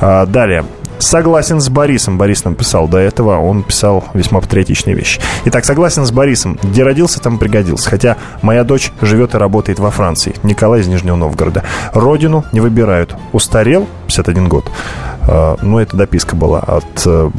[0.00, 0.64] А, далее.
[0.98, 2.18] Согласен с Борисом.
[2.18, 3.38] Борис нам писал до этого.
[3.38, 5.18] Он писал весьма патриотичные вещи.
[5.46, 6.58] Итак, согласен с Борисом.
[6.62, 7.88] Где родился, там пригодился.
[7.88, 10.34] Хотя моя дочь живет и работает во Франции.
[10.42, 11.64] Николай из Нижнего Новгорода.
[11.94, 13.16] Родину не выбирают.
[13.32, 14.70] Устарел 51 год.
[15.26, 17.30] А, Ну, это дописка была от, э,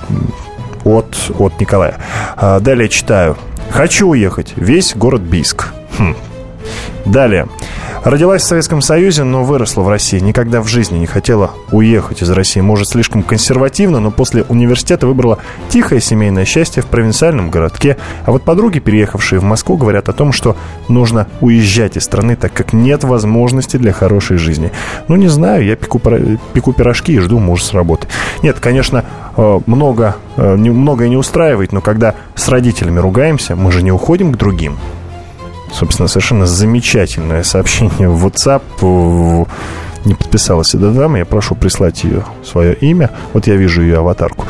[0.83, 1.97] от, от Николая.
[2.37, 3.37] А, Далее читаю.
[3.69, 4.53] Хочу уехать.
[4.55, 5.67] Весь город Бийск.
[5.99, 6.15] Хм.
[7.05, 7.47] Далее.
[8.03, 10.19] Родилась в Советском Союзе, но выросла в России.
[10.19, 12.59] Никогда в жизни не хотела уехать из России.
[12.59, 15.37] Может, слишком консервативно, но после университета выбрала
[15.69, 17.97] тихое семейное счастье в провинциальном городке.
[18.25, 20.55] А вот подруги, переехавшие в Москву, говорят о том, что
[20.87, 24.71] нужно уезжать из страны, так как нет возможности для хорошей жизни.
[25.07, 25.99] Ну, не знаю, я пеку,
[26.53, 28.07] пеку пирожки и жду мужа с работы.
[28.41, 29.05] Нет, конечно,
[29.37, 34.33] э, много, э, многое не устраивает, но когда с родителями ругаемся, мы же не уходим
[34.33, 34.77] к другим.
[35.73, 38.61] Собственно, совершенно замечательное сообщение в WhatsApp.
[38.81, 39.45] э,
[40.05, 41.19] Не подписалась эта дама.
[41.19, 43.09] Я прошу прислать ее свое имя.
[43.33, 44.45] Вот я вижу ее аватарку.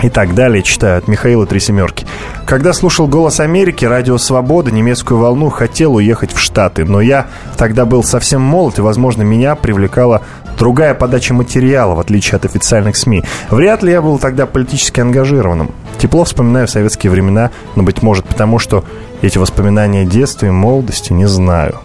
[0.00, 2.06] Итак, далее читаю от Михаила Три Семерки.
[2.46, 6.84] Когда слушал «Голос Америки», «Радио Свобода», «Немецкую волну», хотел уехать в Штаты.
[6.84, 10.22] Но я тогда был совсем молод, и, возможно, меня привлекала
[10.56, 13.24] другая подача материала, в отличие от официальных СМИ.
[13.50, 15.72] Вряд ли я был тогда политически ангажированным.
[15.98, 18.84] Тепло вспоминаю советские времена, но, быть может, потому что
[19.20, 21.80] эти воспоминания детства и молодости не знаю.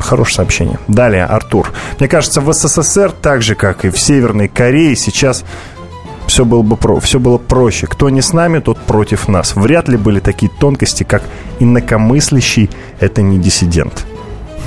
[0.00, 0.78] Хорошее сообщение.
[0.88, 1.72] Далее, Артур.
[1.98, 5.44] Мне кажется, в СССР, так же, как и в Северной Корее, сейчас
[6.28, 7.86] все было бы про, все было проще.
[7.86, 9.56] Кто не с нами, тот против нас.
[9.56, 11.22] Вряд ли были такие тонкости, как
[11.58, 14.06] инакомыслящий– это не диссидент.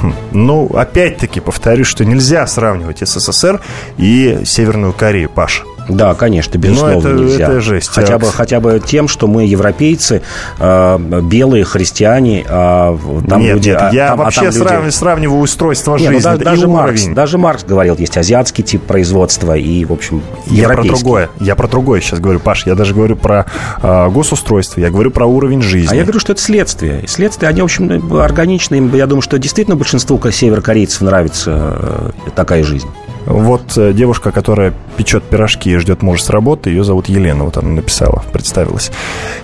[0.02, 0.14] Хм.
[0.32, 3.62] Ну, опять-таки повторюсь, что нельзя сравнивать СССР
[3.98, 5.64] и Северную Корею, Паша.
[5.90, 7.44] Да, конечно, безусловно, это- нельзя.
[7.46, 7.90] это жесть.
[7.90, 10.22] Хотя А- бы, хотя бы тем, что мы европейцы,
[10.60, 13.70] э, белые христиане, а там Нет, люди...
[13.70, 16.38] нет, а я там- а вообще там люди- сравниваю, устройство Не, ну, жизни да- и
[16.44, 17.16] даже, Маркс, уровень.
[17.16, 21.04] даже Маркс говорил, есть азиатский тип производства и, в общем, Я про европейский.
[21.04, 21.30] другое.
[21.40, 22.66] Я про другое сейчас говорю, Паш.
[22.66, 23.46] Я даже говорю про
[23.82, 24.80] э, госустройство.
[24.82, 25.92] Я говорю про уровень жизни.
[25.92, 27.02] А я говорю, что это следствие.
[27.04, 28.88] И Следствия, они, в общем, органичные.
[28.94, 32.88] Я думаю, что действительно большинству ко- северокорейцев нравится э, такая жизнь.
[33.26, 37.58] Вот э, девушка, которая печет пирожки и ждет мужа с работы, ее зовут Елена, вот
[37.58, 38.92] она написала, представилась.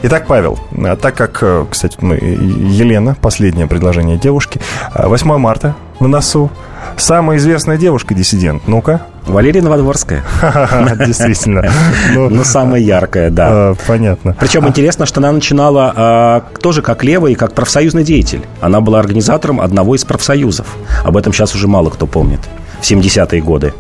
[0.04, 4.60] Итак, Павел, а так как, э, кстати, мы, Елена, последнее предложение девушки,
[4.94, 6.50] 8 марта на носу,
[6.96, 9.02] самая известная девушка-диссидент, ну-ка.
[9.26, 10.24] Валерия Новодворская.
[11.06, 11.70] Действительно.
[12.14, 13.48] Ну, самая яркая, да.
[13.50, 14.36] А, понятно.
[14.40, 18.42] Причем интересно, что она начинала а, тоже как левый, как профсоюзный деятель.
[18.62, 20.68] Она была организатором одного из профсоюзов.
[21.04, 22.40] Об этом сейчас уже мало кто помнит.
[22.82, 23.74] В 70-е годы.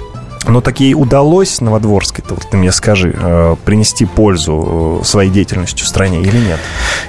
[0.47, 5.85] Но так ей удалось Новодворской, вот ты мне скажи, э, принести пользу э, своей деятельностью
[5.85, 6.59] в стране или нет?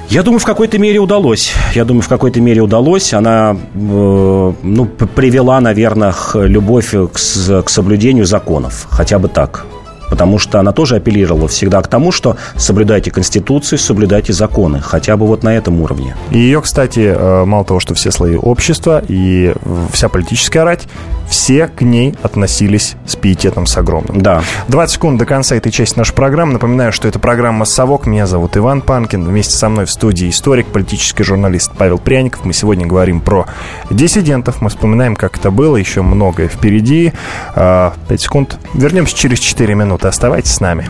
[0.09, 1.53] Я думаю, в какой-то мере удалось.
[1.74, 3.14] Я думаю, в какой-то мере удалось.
[3.14, 8.87] Она э, ну, привела, наверное, любовь к, к соблюдению законов.
[8.90, 9.66] Хотя бы так
[10.11, 15.27] потому что она тоже апеллировала всегда к тому, что соблюдайте Конституцию, соблюдайте законы, хотя бы
[15.27, 16.16] вот на этом уровне.
[16.31, 19.55] Ее, кстати, э, мало того, что все слои общества и
[19.92, 20.87] вся политическая рать,
[21.29, 24.23] все к ней относились с пиететом, с огромным.
[24.23, 24.42] Да.
[24.68, 26.55] 20 секунд до конца этой части нашей программы.
[26.55, 28.07] Напоминаю, что это программа «Совок».
[28.07, 29.25] Меня зовут Иван Панкин.
[29.25, 32.44] Вместе со мной в студии историк, политический журналист Павел Пряников.
[32.44, 33.47] Мы сегодня говорим про
[33.90, 34.62] диссидентов.
[34.62, 35.77] Мы вспоминаем, как это было.
[35.77, 37.11] Еще многое впереди.
[37.11, 37.16] 5
[37.57, 38.59] а, секунд.
[38.73, 40.08] Вернемся через 4 минуты минуты.
[40.08, 40.88] Оставайтесь с нами.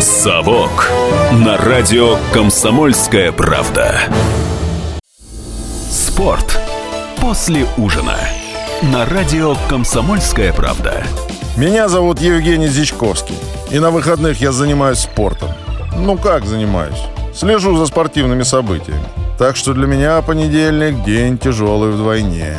[0.00, 0.90] «Совок»
[1.32, 4.00] на радио «Комсомольская правда».
[5.90, 6.58] Спорт
[7.20, 8.16] после ужина
[8.82, 11.02] на радио «Комсомольская правда».
[11.56, 13.36] Меня зовут Евгений Зичковский.
[13.70, 15.48] И на выходных я занимаюсь спортом.
[15.96, 17.00] Ну как занимаюсь?
[17.34, 19.04] Слежу за спортивными событиями.
[19.38, 22.58] Так что для меня понедельник– день тяжелый вдвойне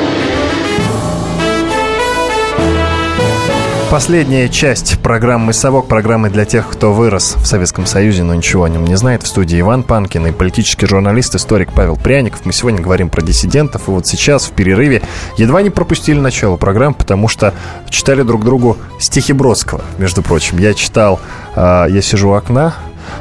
[3.91, 8.69] Последняя часть программы «Совок», программы для тех, кто вырос в Советском Союзе, но ничего о
[8.69, 9.23] нем не знает.
[9.23, 12.45] В студии Иван Панкин и политический журналист, историк Павел Пряников.
[12.45, 13.89] Мы сегодня говорим про диссидентов.
[13.89, 15.01] И вот сейчас, в перерыве,
[15.35, 17.53] едва не пропустили начало программы, потому что
[17.89, 20.57] читали друг другу стихи Бродского, между прочим.
[20.57, 21.19] Я читал
[21.57, 22.73] э, «Я сижу у окна»,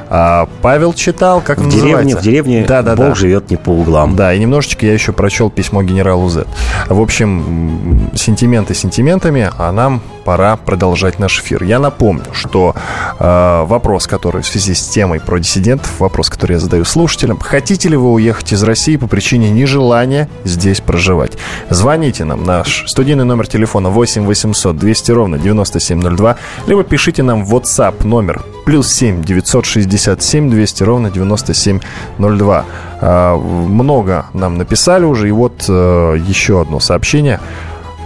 [0.08, 3.14] а Павел читал, как в деревне, В деревне да, да, Бог да.
[3.14, 4.16] живет не по углам.
[4.16, 6.46] Да, и немножечко я еще прочел письмо генералу Z.
[6.88, 11.62] В общем, сентименты сентиментами, а нам пора продолжать наш эфир.
[11.62, 12.74] Я напомню, что
[13.18, 17.88] э, вопрос, который в связи с темой про диссидентов, вопрос, который я задаю слушателям, хотите
[17.88, 21.38] ли вы уехать из России по причине нежелания здесь проживать?
[21.70, 27.54] Звоните нам, наш студийный номер телефона 8 800 200 ровно 9702, либо пишите нам в
[27.54, 32.64] WhatsApp номер плюс 7 967 200 ровно 9702.
[33.00, 37.40] Э, много нам написали уже, и вот э, еще одно сообщение.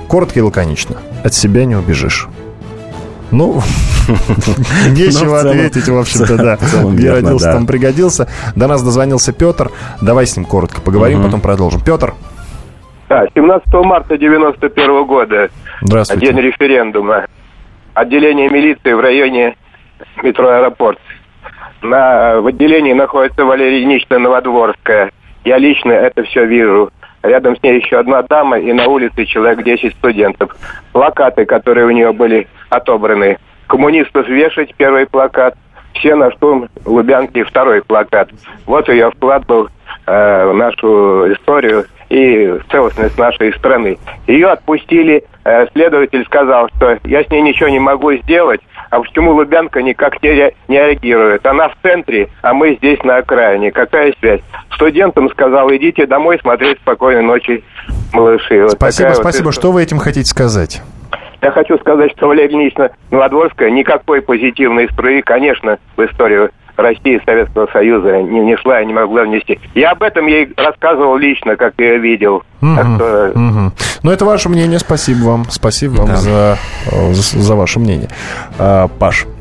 [0.09, 0.97] Коротко и лаконично.
[1.25, 2.29] От себя не убежишь.
[3.31, 3.61] Ну,
[4.91, 6.59] нечего ответить, в общем-то, да.
[6.93, 8.29] Где родился, там пригодился.
[8.55, 9.71] До нас дозвонился Петр.
[10.01, 11.81] Давай с ним коротко поговорим, потом продолжим.
[11.81, 12.15] Петр.
[13.09, 15.51] Да, 17 марта 91 года.
[15.83, 16.27] Здравствуйте.
[16.27, 17.27] День референдума.
[17.95, 19.57] Отделение милиции в районе
[20.23, 20.99] метро «Аэропорт».
[21.83, 25.13] На, в отделении находится Валерия Ильинична Новодворская.
[25.45, 26.91] Я лично это все вижу.
[27.25, 30.55] Рядом с ней еще одна дама, и на улице человек 10 студентов.
[30.93, 33.39] Плакаты, которые у нее были отобраны.
[33.67, 35.57] Коммунистов вешать первый плакат,
[35.95, 38.29] все на штурм Лубянки второй плакат.
[38.67, 39.71] Вот ее вклад был
[40.07, 43.99] э, нашу историю и целостность нашей страны.
[44.27, 49.33] Ее отпустили, э, следователь сказал, что я с ней ничего не могу сделать, а почему
[49.33, 51.45] Лубянка никак не, не реагирует?
[51.47, 53.73] Она в центре, а мы здесь на окраине.
[53.73, 54.41] Какая связь?
[54.75, 57.65] Студентам сказал, идите домой смотреть «Спокойной ночи,
[58.13, 58.63] малыши».
[58.63, 59.47] Вот спасибо, спасибо.
[59.47, 60.83] Вот что вы этим хотите сказать?
[61.43, 67.67] Я хочу сказать, что Валерия Ильинична Новодворская никакой позитивной струи, конечно, в историю России, Советского
[67.73, 69.59] Союза не несла, я не могла внести.
[69.75, 72.43] Я об этом ей рассказывал лично, как я видел.
[72.63, 73.33] Угу, что...
[73.35, 73.73] угу.
[74.03, 75.45] Ну, это ваше мнение, спасибо вам.
[75.51, 76.17] Спасибо вам да.
[76.17, 76.59] за,
[77.13, 78.09] за, за ваше мнение.
[78.59, 79.34] А, Паш, Э,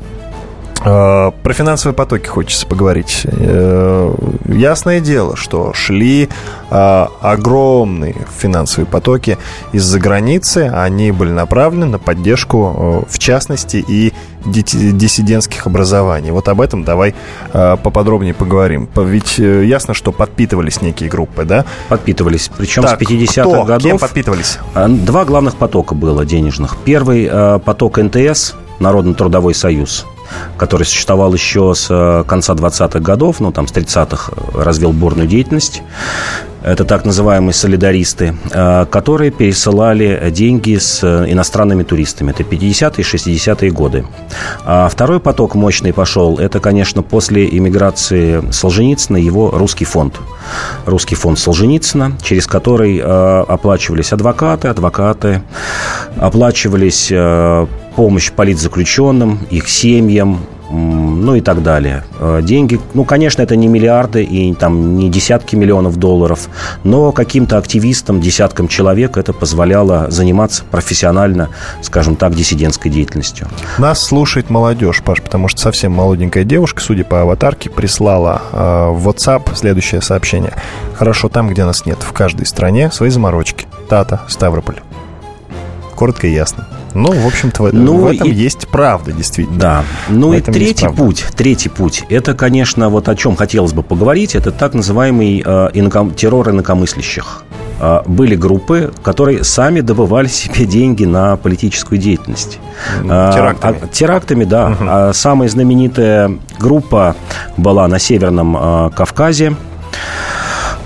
[0.84, 3.22] про финансовые потоки хочется поговорить.
[3.24, 4.14] Э,
[4.46, 6.28] ясное дело, что шли
[6.70, 9.38] э, огромные финансовые потоки
[9.72, 10.70] из-за границы.
[10.74, 14.12] Они были направлены на поддержку, в частности, и
[14.44, 16.30] диссидентских образований.
[16.30, 17.14] Вот об этом давай
[17.50, 18.90] поподробнее поговорим.
[18.94, 21.64] Ведь ясно, что подпитывались некие группы, да?
[21.88, 22.50] Подпитывались.
[22.54, 23.82] Причем так, с 50-х годов...
[23.82, 24.58] Кем подпитывались?
[24.74, 26.76] Два главных потока было денежных.
[26.84, 30.04] Первый поток НТС, Народно-трудовой союз
[30.56, 35.28] который существовал еще с э, конца 20-х годов, ну, там, с 30-х э, развел бурную
[35.28, 35.82] деятельность.
[36.64, 42.30] Это так называемые солидаристы, э, которые пересылали деньги с иностранными туристами.
[42.30, 44.06] Это 50-е, 60-е годы.
[44.64, 46.38] А второй поток мощный пошел.
[46.38, 50.18] Это, конечно, после иммиграции Солженицына его русский фонд.
[50.86, 55.42] Русский фонд Солженицына, через который оплачивались адвокаты, адвокаты,
[56.16, 57.12] оплачивались
[57.94, 60.40] помощь политзаключенным, их семьям,
[60.70, 62.04] ну и так далее.
[62.18, 66.48] Э, деньги, ну, конечно, это не миллиарды и там не десятки миллионов долларов,
[66.84, 71.50] но каким-то активистам, десяткам человек это позволяло заниматься профессионально,
[71.82, 73.48] скажем так, диссидентской деятельностью.
[73.78, 79.08] Нас слушает молодежь, Паш, потому что совсем молоденькая девушка, судя по аватарке, прислала э, в
[79.08, 80.54] WhatsApp следующее сообщение.
[80.94, 83.66] Хорошо там, где нас нет, в каждой стране свои заморочки.
[83.88, 84.80] Тата, Ставрополь.
[85.94, 86.66] Коротко и ясно.
[86.94, 88.32] Ну, в общем-то, ну, в этом и...
[88.32, 89.58] есть правда, действительно.
[89.58, 89.84] Да.
[90.08, 94.34] Ну в и третий путь, третий путь, это, конечно, вот о чем хотелось бы поговорить,
[94.34, 96.12] это так называемый э, инаком...
[96.12, 97.42] террор инакомыслящих
[97.80, 102.58] э, были группы, которые сами добывали себе деньги на политическую деятельность.
[103.02, 103.78] Э, терактами.
[103.82, 104.66] А, терактами, да.
[104.68, 104.84] Угу.
[104.88, 107.16] А самая знаменитая группа
[107.56, 109.56] была на Северном э, Кавказе.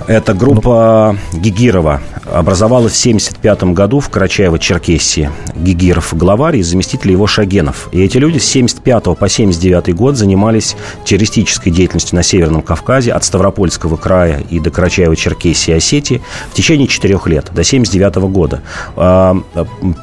[0.09, 2.01] Это группа Гигирова.
[2.33, 5.31] Образовалась в 1975 году в Карачаево-Черкесии.
[5.55, 7.91] Гигиров главарь и заместитель его Шагенов.
[7.93, 13.23] И эти люди с 1975 по 1979 год занимались террористической деятельностью на Северном Кавказе от
[13.23, 18.63] Ставропольского края и до Карачаева-Черкесии и Осетии в течение четырех лет, до 1979 года.
[18.97, 19.37] А,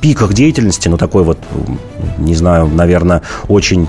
[0.03, 1.39] пик их деятельности, ну такой вот,
[2.19, 3.87] не знаю, наверное, очень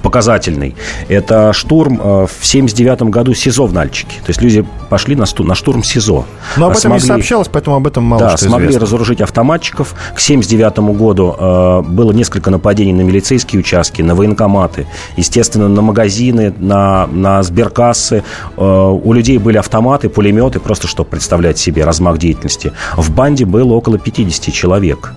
[0.00, 0.74] показательный.
[1.08, 4.16] Это штурм э, в 79 году СИЗО в Нальчике.
[4.24, 6.24] То есть люди пошли на, сту, на штурм СИЗО.
[6.56, 8.86] Но об этом смогли, не сообщалось, поэтому об этом мало да, что смогли известно.
[8.86, 9.94] разоружить автоматчиков.
[10.14, 14.86] К 79 году э, было несколько нападений на милицейские участки, на военкоматы,
[15.16, 18.22] естественно, на магазины, на, на сберкассы.
[18.56, 22.72] Э, у людей были автоматы, пулеметы, просто чтобы представлять себе размах деятельности.
[22.96, 25.12] В банде было около 50 человек.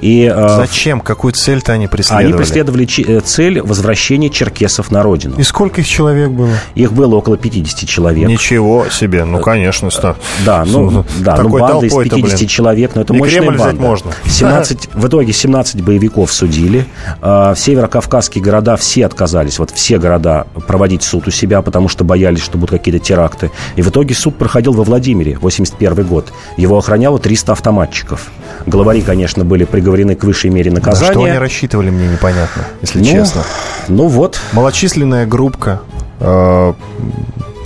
[0.00, 1.00] И, э, Зачем?
[1.00, 2.26] Какую цель-то они преследовали?
[2.26, 5.36] Они преследовали э, цель возвращения черкесов на родину.
[5.38, 6.50] И сколько их человек было?
[6.74, 8.28] Их было около 50 человек.
[8.28, 10.16] Ничего себе, ну, конечно, 100.
[10.44, 12.48] Да, ну, да, ну банда из 50 блин.
[12.48, 13.80] человек, но это И мощная Кремль банда.
[13.80, 14.12] можно.
[14.24, 16.86] 17, в итоге 17 боевиков судили.
[17.20, 22.58] Северокавказские города все отказались, вот все города проводить суд у себя, потому что боялись, что
[22.58, 23.50] будут какие-то теракты.
[23.76, 26.32] И в итоге суд проходил во Владимире, 81 год.
[26.56, 28.30] Его охраняло 300 автоматчиков.
[28.66, 31.08] Главари, конечно, были приговорены к высшей мере наказания.
[31.08, 33.44] На что они рассчитывали, мне непонятно, если ну, честно.
[33.86, 34.40] Ну вот.
[34.54, 35.82] Малочисленная группка.
[36.20, 36.72] Э,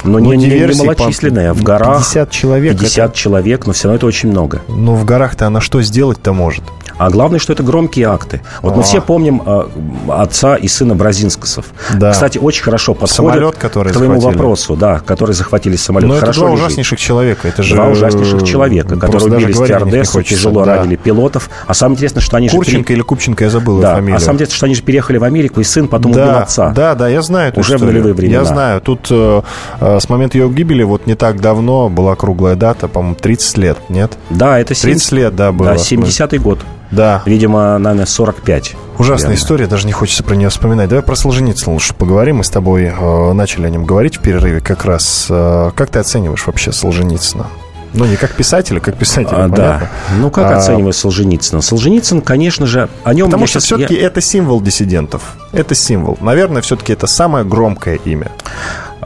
[0.07, 2.79] но ну, не, не, не малочисленная, в горах 50 человек.
[2.79, 3.17] 50 это...
[3.17, 4.63] человек, но все равно это очень много.
[4.69, 6.65] Ну, в горах-то она что сделать-то может?
[6.99, 8.41] А главное, что это громкие акты.
[8.63, 9.69] Вот мы все помним э,
[10.09, 11.67] отца и сына Бразинскосов.
[11.95, 12.13] Да.
[12.13, 14.39] Кстати, очень хорошо подходит самолет, который к твоему захватили.
[14.39, 16.09] вопросу, да, который захватили самолет.
[16.09, 17.49] Но хорошо это два ужаснейших человека.
[17.49, 20.77] Это же два ужаснейших человека, которые убили стюардессу, тяжело да.
[20.77, 21.51] ранили пилотов.
[21.67, 22.77] А самое интересное, что они Курченко же...
[22.77, 23.95] Курченко или Купченко, я забыл да.
[23.95, 24.17] фамилию.
[24.17, 26.71] А самое интересное, что они же переехали в Америку, и сын потом да, убил отца.
[26.71, 27.91] Да, да, я знаю эту Уже историю.
[27.91, 28.39] в нулевые времена.
[28.39, 28.81] Я знаю.
[28.81, 29.43] Тут э,
[29.81, 33.79] э, с момента ее гибели, вот не так давно, была круглая дата, по-моему, 30 лет,
[33.89, 34.17] нет?
[34.31, 35.01] Да, это 70...
[35.01, 35.71] 30 лет, да, было.
[35.71, 36.61] Да, 70-й год.
[36.91, 37.23] Да.
[37.27, 38.77] Видимо, наверное, 45.
[38.99, 39.43] Ужасная верно.
[39.43, 40.89] история, даже не хочется про нее вспоминать.
[40.89, 42.37] Давай про Солженицына лучше поговорим.
[42.37, 45.27] Мы с тобой э, начали о нем говорить в перерыве как раз.
[45.29, 47.47] Э, как ты оцениваешь вообще Солженицына?
[47.93, 49.91] Ну, не как писателя, как писателя, а, Да.
[50.19, 50.59] Ну, как а...
[50.59, 51.63] оцениваешь Солженицына?
[51.63, 53.27] Солженицын, конечно же, о нем...
[53.27, 54.07] Потому что все-таки я...
[54.07, 55.23] это символ диссидентов.
[55.53, 56.19] Это символ.
[56.21, 58.31] Наверное, все-таки это самое громкое имя.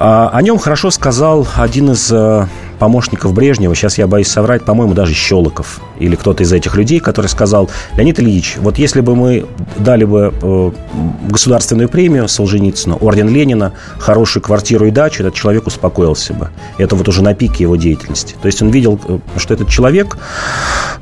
[0.02, 2.46] А, о нем хорошо сказал один из э,
[2.78, 7.26] помощников Брежнева, сейчас я боюсь соврать, по-моему, даже Щелоков или кто-то из этих людей, который
[7.26, 9.44] сказал, Леонид Ильич, вот если бы мы
[9.76, 10.70] дали бы э,
[11.28, 16.48] государственную премию Солженицыну, орден Ленина, хорошую квартиру и дачу, этот человек успокоился бы.
[16.78, 18.36] Это вот уже на пике его деятельности.
[18.40, 20.16] То есть он видел, э, что этот человек,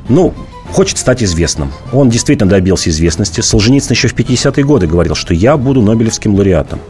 [0.08, 0.34] ну,
[0.72, 1.72] хочет стать известным.
[1.92, 3.42] Он действительно добился известности.
[3.42, 6.80] Солженицын еще в 50-е годы говорил, что я буду Нобелевским лауреатом.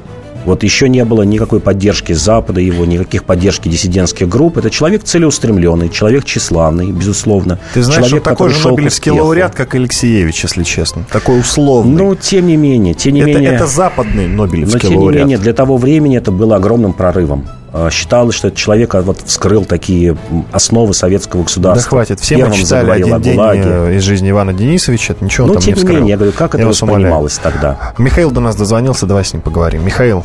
[0.49, 4.57] Вот еще не было никакой поддержки Запада его, никаких поддержки диссидентских групп.
[4.57, 7.59] Это человек целеустремленный, человек тщеславный, безусловно.
[7.75, 11.05] Ты знаешь, человек, он такой же Нобелевский лауреат, как Алексеевич, если честно.
[11.13, 11.93] Такой условный.
[11.93, 13.51] Ну, тем не менее, тем не это, менее...
[13.51, 15.15] Это западный Нобелевский но, тем лауреат.
[15.15, 17.47] не менее, для того времени это было огромным прорывом.
[17.73, 20.17] А, Считалось, что этот человек а, вот вскрыл такие
[20.53, 21.83] основы советского государства.
[21.83, 25.25] Да хватит, все Первым мы читали один о день э, из жизни Ивана Денисовича, это
[25.25, 25.97] ничего Ну, он там тем не вскрыл.
[25.97, 26.73] менее, я говорю, как это Я умоляю.
[26.73, 27.93] воспринималось тогда?
[27.99, 29.85] Михаил до нас дозвонился, давай с ним поговорим.
[29.85, 30.25] Михаил,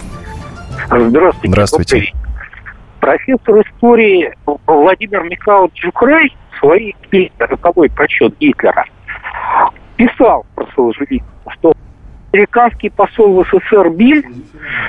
[0.87, 1.47] Здравствуйте.
[1.49, 1.95] Здравствуйте.
[1.95, 2.13] Добрый.
[2.99, 4.33] Профессор истории
[4.65, 8.85] Владимир Михайлович Жукрай в своей книге «Роковой прочет Гитлера»
[9.97, 11.27] писал про Солженицына,
[11.59, 11.73] что
[12.33, 14.25] американский посол в СССР Биль,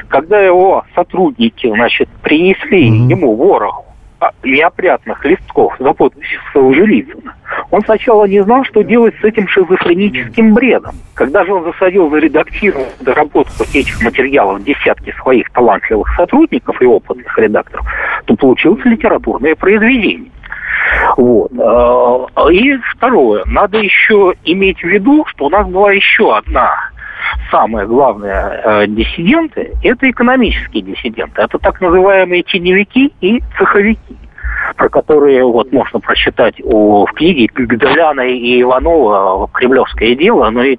[0.09, 3.84] когда его сотрудники, значит, принесли ему вороху
[4.18, 7.34] а, неопрятных листков за подписью Солженицына,
[7.70, 10.95] он сначала не знал, что делать с этим шизофреническим бредом.
[11.12, 17.38] Когда же он засадил за редактирование, доработку этих материалов десятки своих талантливых сотрудников и опытных
[17.38, 17.86] редакторов,
[18.24, 20.30] то получилось литературное произведение.
[21.18, 21.53] Вот.
[21.59, 26.93] А, И второе, надо еще иметь в виду, что у нас была еще одна
[27.51, 31.43] самое главное э, диссиденты– это экономические диссиденты.
[31.43, 34.16] Это так называемые теневики и цеховики
[34.76, 40.78] про которые вот можно прочитать о, в книге Гдаляна и Иванова «Кремлевское дело», ну и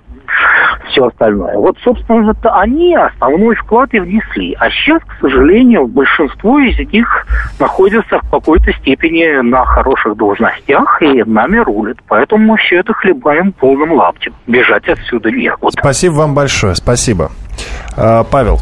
[0.90, 1.58] все остальное.
[1.58, 4.56] Вот, собственно, это они основной вклад и внесли.
[4.60, 7.08] А сейчас, к сожалению, большинство из них
[7.60, 11.98] находятся в какой-то степени на хороших должностях и нами рулят.
[12.08, 14.34] Поэтому мы все это хлебаем полным лаптем.
[14.48, 15.72] Бежать отсюда некуда.
[15.80, 17.32] спасибо вам большое, спасибо.
[17.98, 18.60] А, Павел,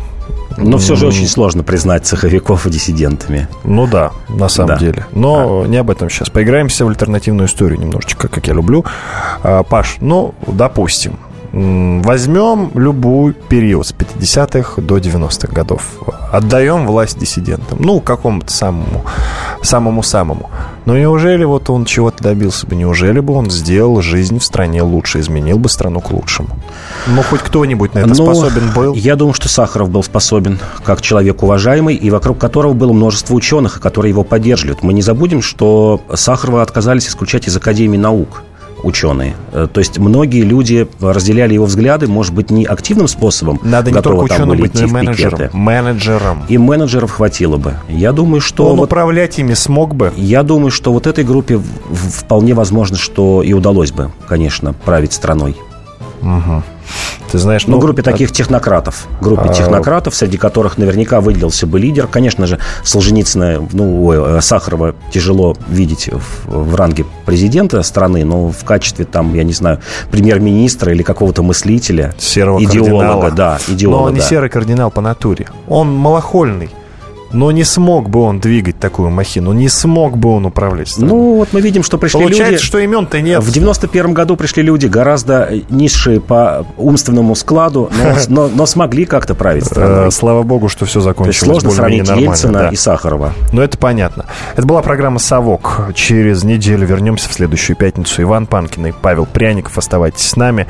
[0.58, 3.48] Но все же очень сложно признать цеховиков диссидентами.
[3.64, 4.78] Ну да, на самом Да.
[4.78, 5.06] деле.
[5.12, 6.30] Но не об этом сейчас.
[6.30, 8.86] Поиграемся в альтернативную историю немножечко, как я люблю.
[9.44, 11.18] А, Паш, ну, допустим,
[11.54, 15.84] возьмем любой период с 50-х до 90-х годов.
[16.32, 17.78] Отдаем власть диссидентам.
[17.80, 19.04] Ну, какому-то самому,
[19.62, 20.50] самому-самому.
[20.86, 22.76] Но неужели вот он чего-то добился бы?
[22.76, 26.50] Неужели бы он сделал жизнь в стране лучше, изменил бы страну к лучшему?
[27.08, 28.96] Ну, хоть кто-нибудь на это Ну, способен был?
[28.96, 33.80] Я думаю, что Сахаров был способен, как человек уважаемый, и вокруг которого было множество ученых,
[33.80, 34.82] которые его поддерживают.
[34.82, 38.42] Мы не забудем, что Сахарова отказались исключать из Академии наук
[38.84, 39.36] ученые.
[39.52, 43.60] Э, То есть многие люди разделяли его взгляды, может быть, не активным способом.
[43.64, 45.38] Надо не только там ученым были быть, но и менеджером.
[45.40, 45.58] пикеты.
[45.58, 46.44] Менеджером.
[46.48, 47.74] И менеджеров хватило бы.
[47.90, 48.68] Я думаю, что...
[48.68, 50.12] Он вот- управлять ими смог бы?
[50.16, 51.60] Я думаю, что вот этой группе
[51.92, 55.56] вполне возможно, что и удалось бы, конечно, править страной.
[56.24, 56.64] Мгм.
[57.32, 59.08] Ты знаешь, Ну, ну, группе таких технократов.
[59.20, 62.06] Группе А, технократов, среди которых наверняка выделился бы лидер.
[62.08, 68.50] Конечно же, Солженицына, ну, ой, э, Сахарова тяжело видеть в, в ранге президента страны, но
[68.52, 69.80] в качестве, там, я не знаю,
[70.12, 73.32] премьер-министра или какого-то мыслителя, серого идеолога, кардинала.
[73.32, 75.48] да, идеолога, Но он не серый кардинал по натуре.
[75.68, 76.70] Он малохольный.
[77.34, 81.10] Но не смог бы он двигать такую махину, не смог бы он управлять страной.
[81.10, 82.64] Ну, вот мы видим, что пришли Получается, люди...
[82.64, 83.44] что имен-то нет.
[83.44, 88.16] В 91 году пришли люди гораздо низшие по умственному складу, но,
[88.48, 90.08] но- но смогли как-то править страной.
[90.08, 92.70] Э, Слава богу, что все закончилось сложно сравнить Ельцина да.
[92.70, 93.34] и Сахарова.
[93.52, 94.26] Но это понятно.
[94.56, 95.90] Это была программа «Совок».
[95.96, 98.22] Через неделю вернемся в следующую пятницу.
[98.22, 99.78] Иван Панкин и Павел Пряников.
[99.78, 100.68] Оставайтесь с нами.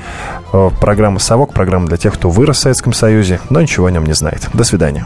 [0.53, 4.05] Э, Программа «Совок»– программа для тех, кто вырос в Советском Союзе, но ничего о нем
[4.05, 4.47] не знает.
[4.53, 5.05] До свидания.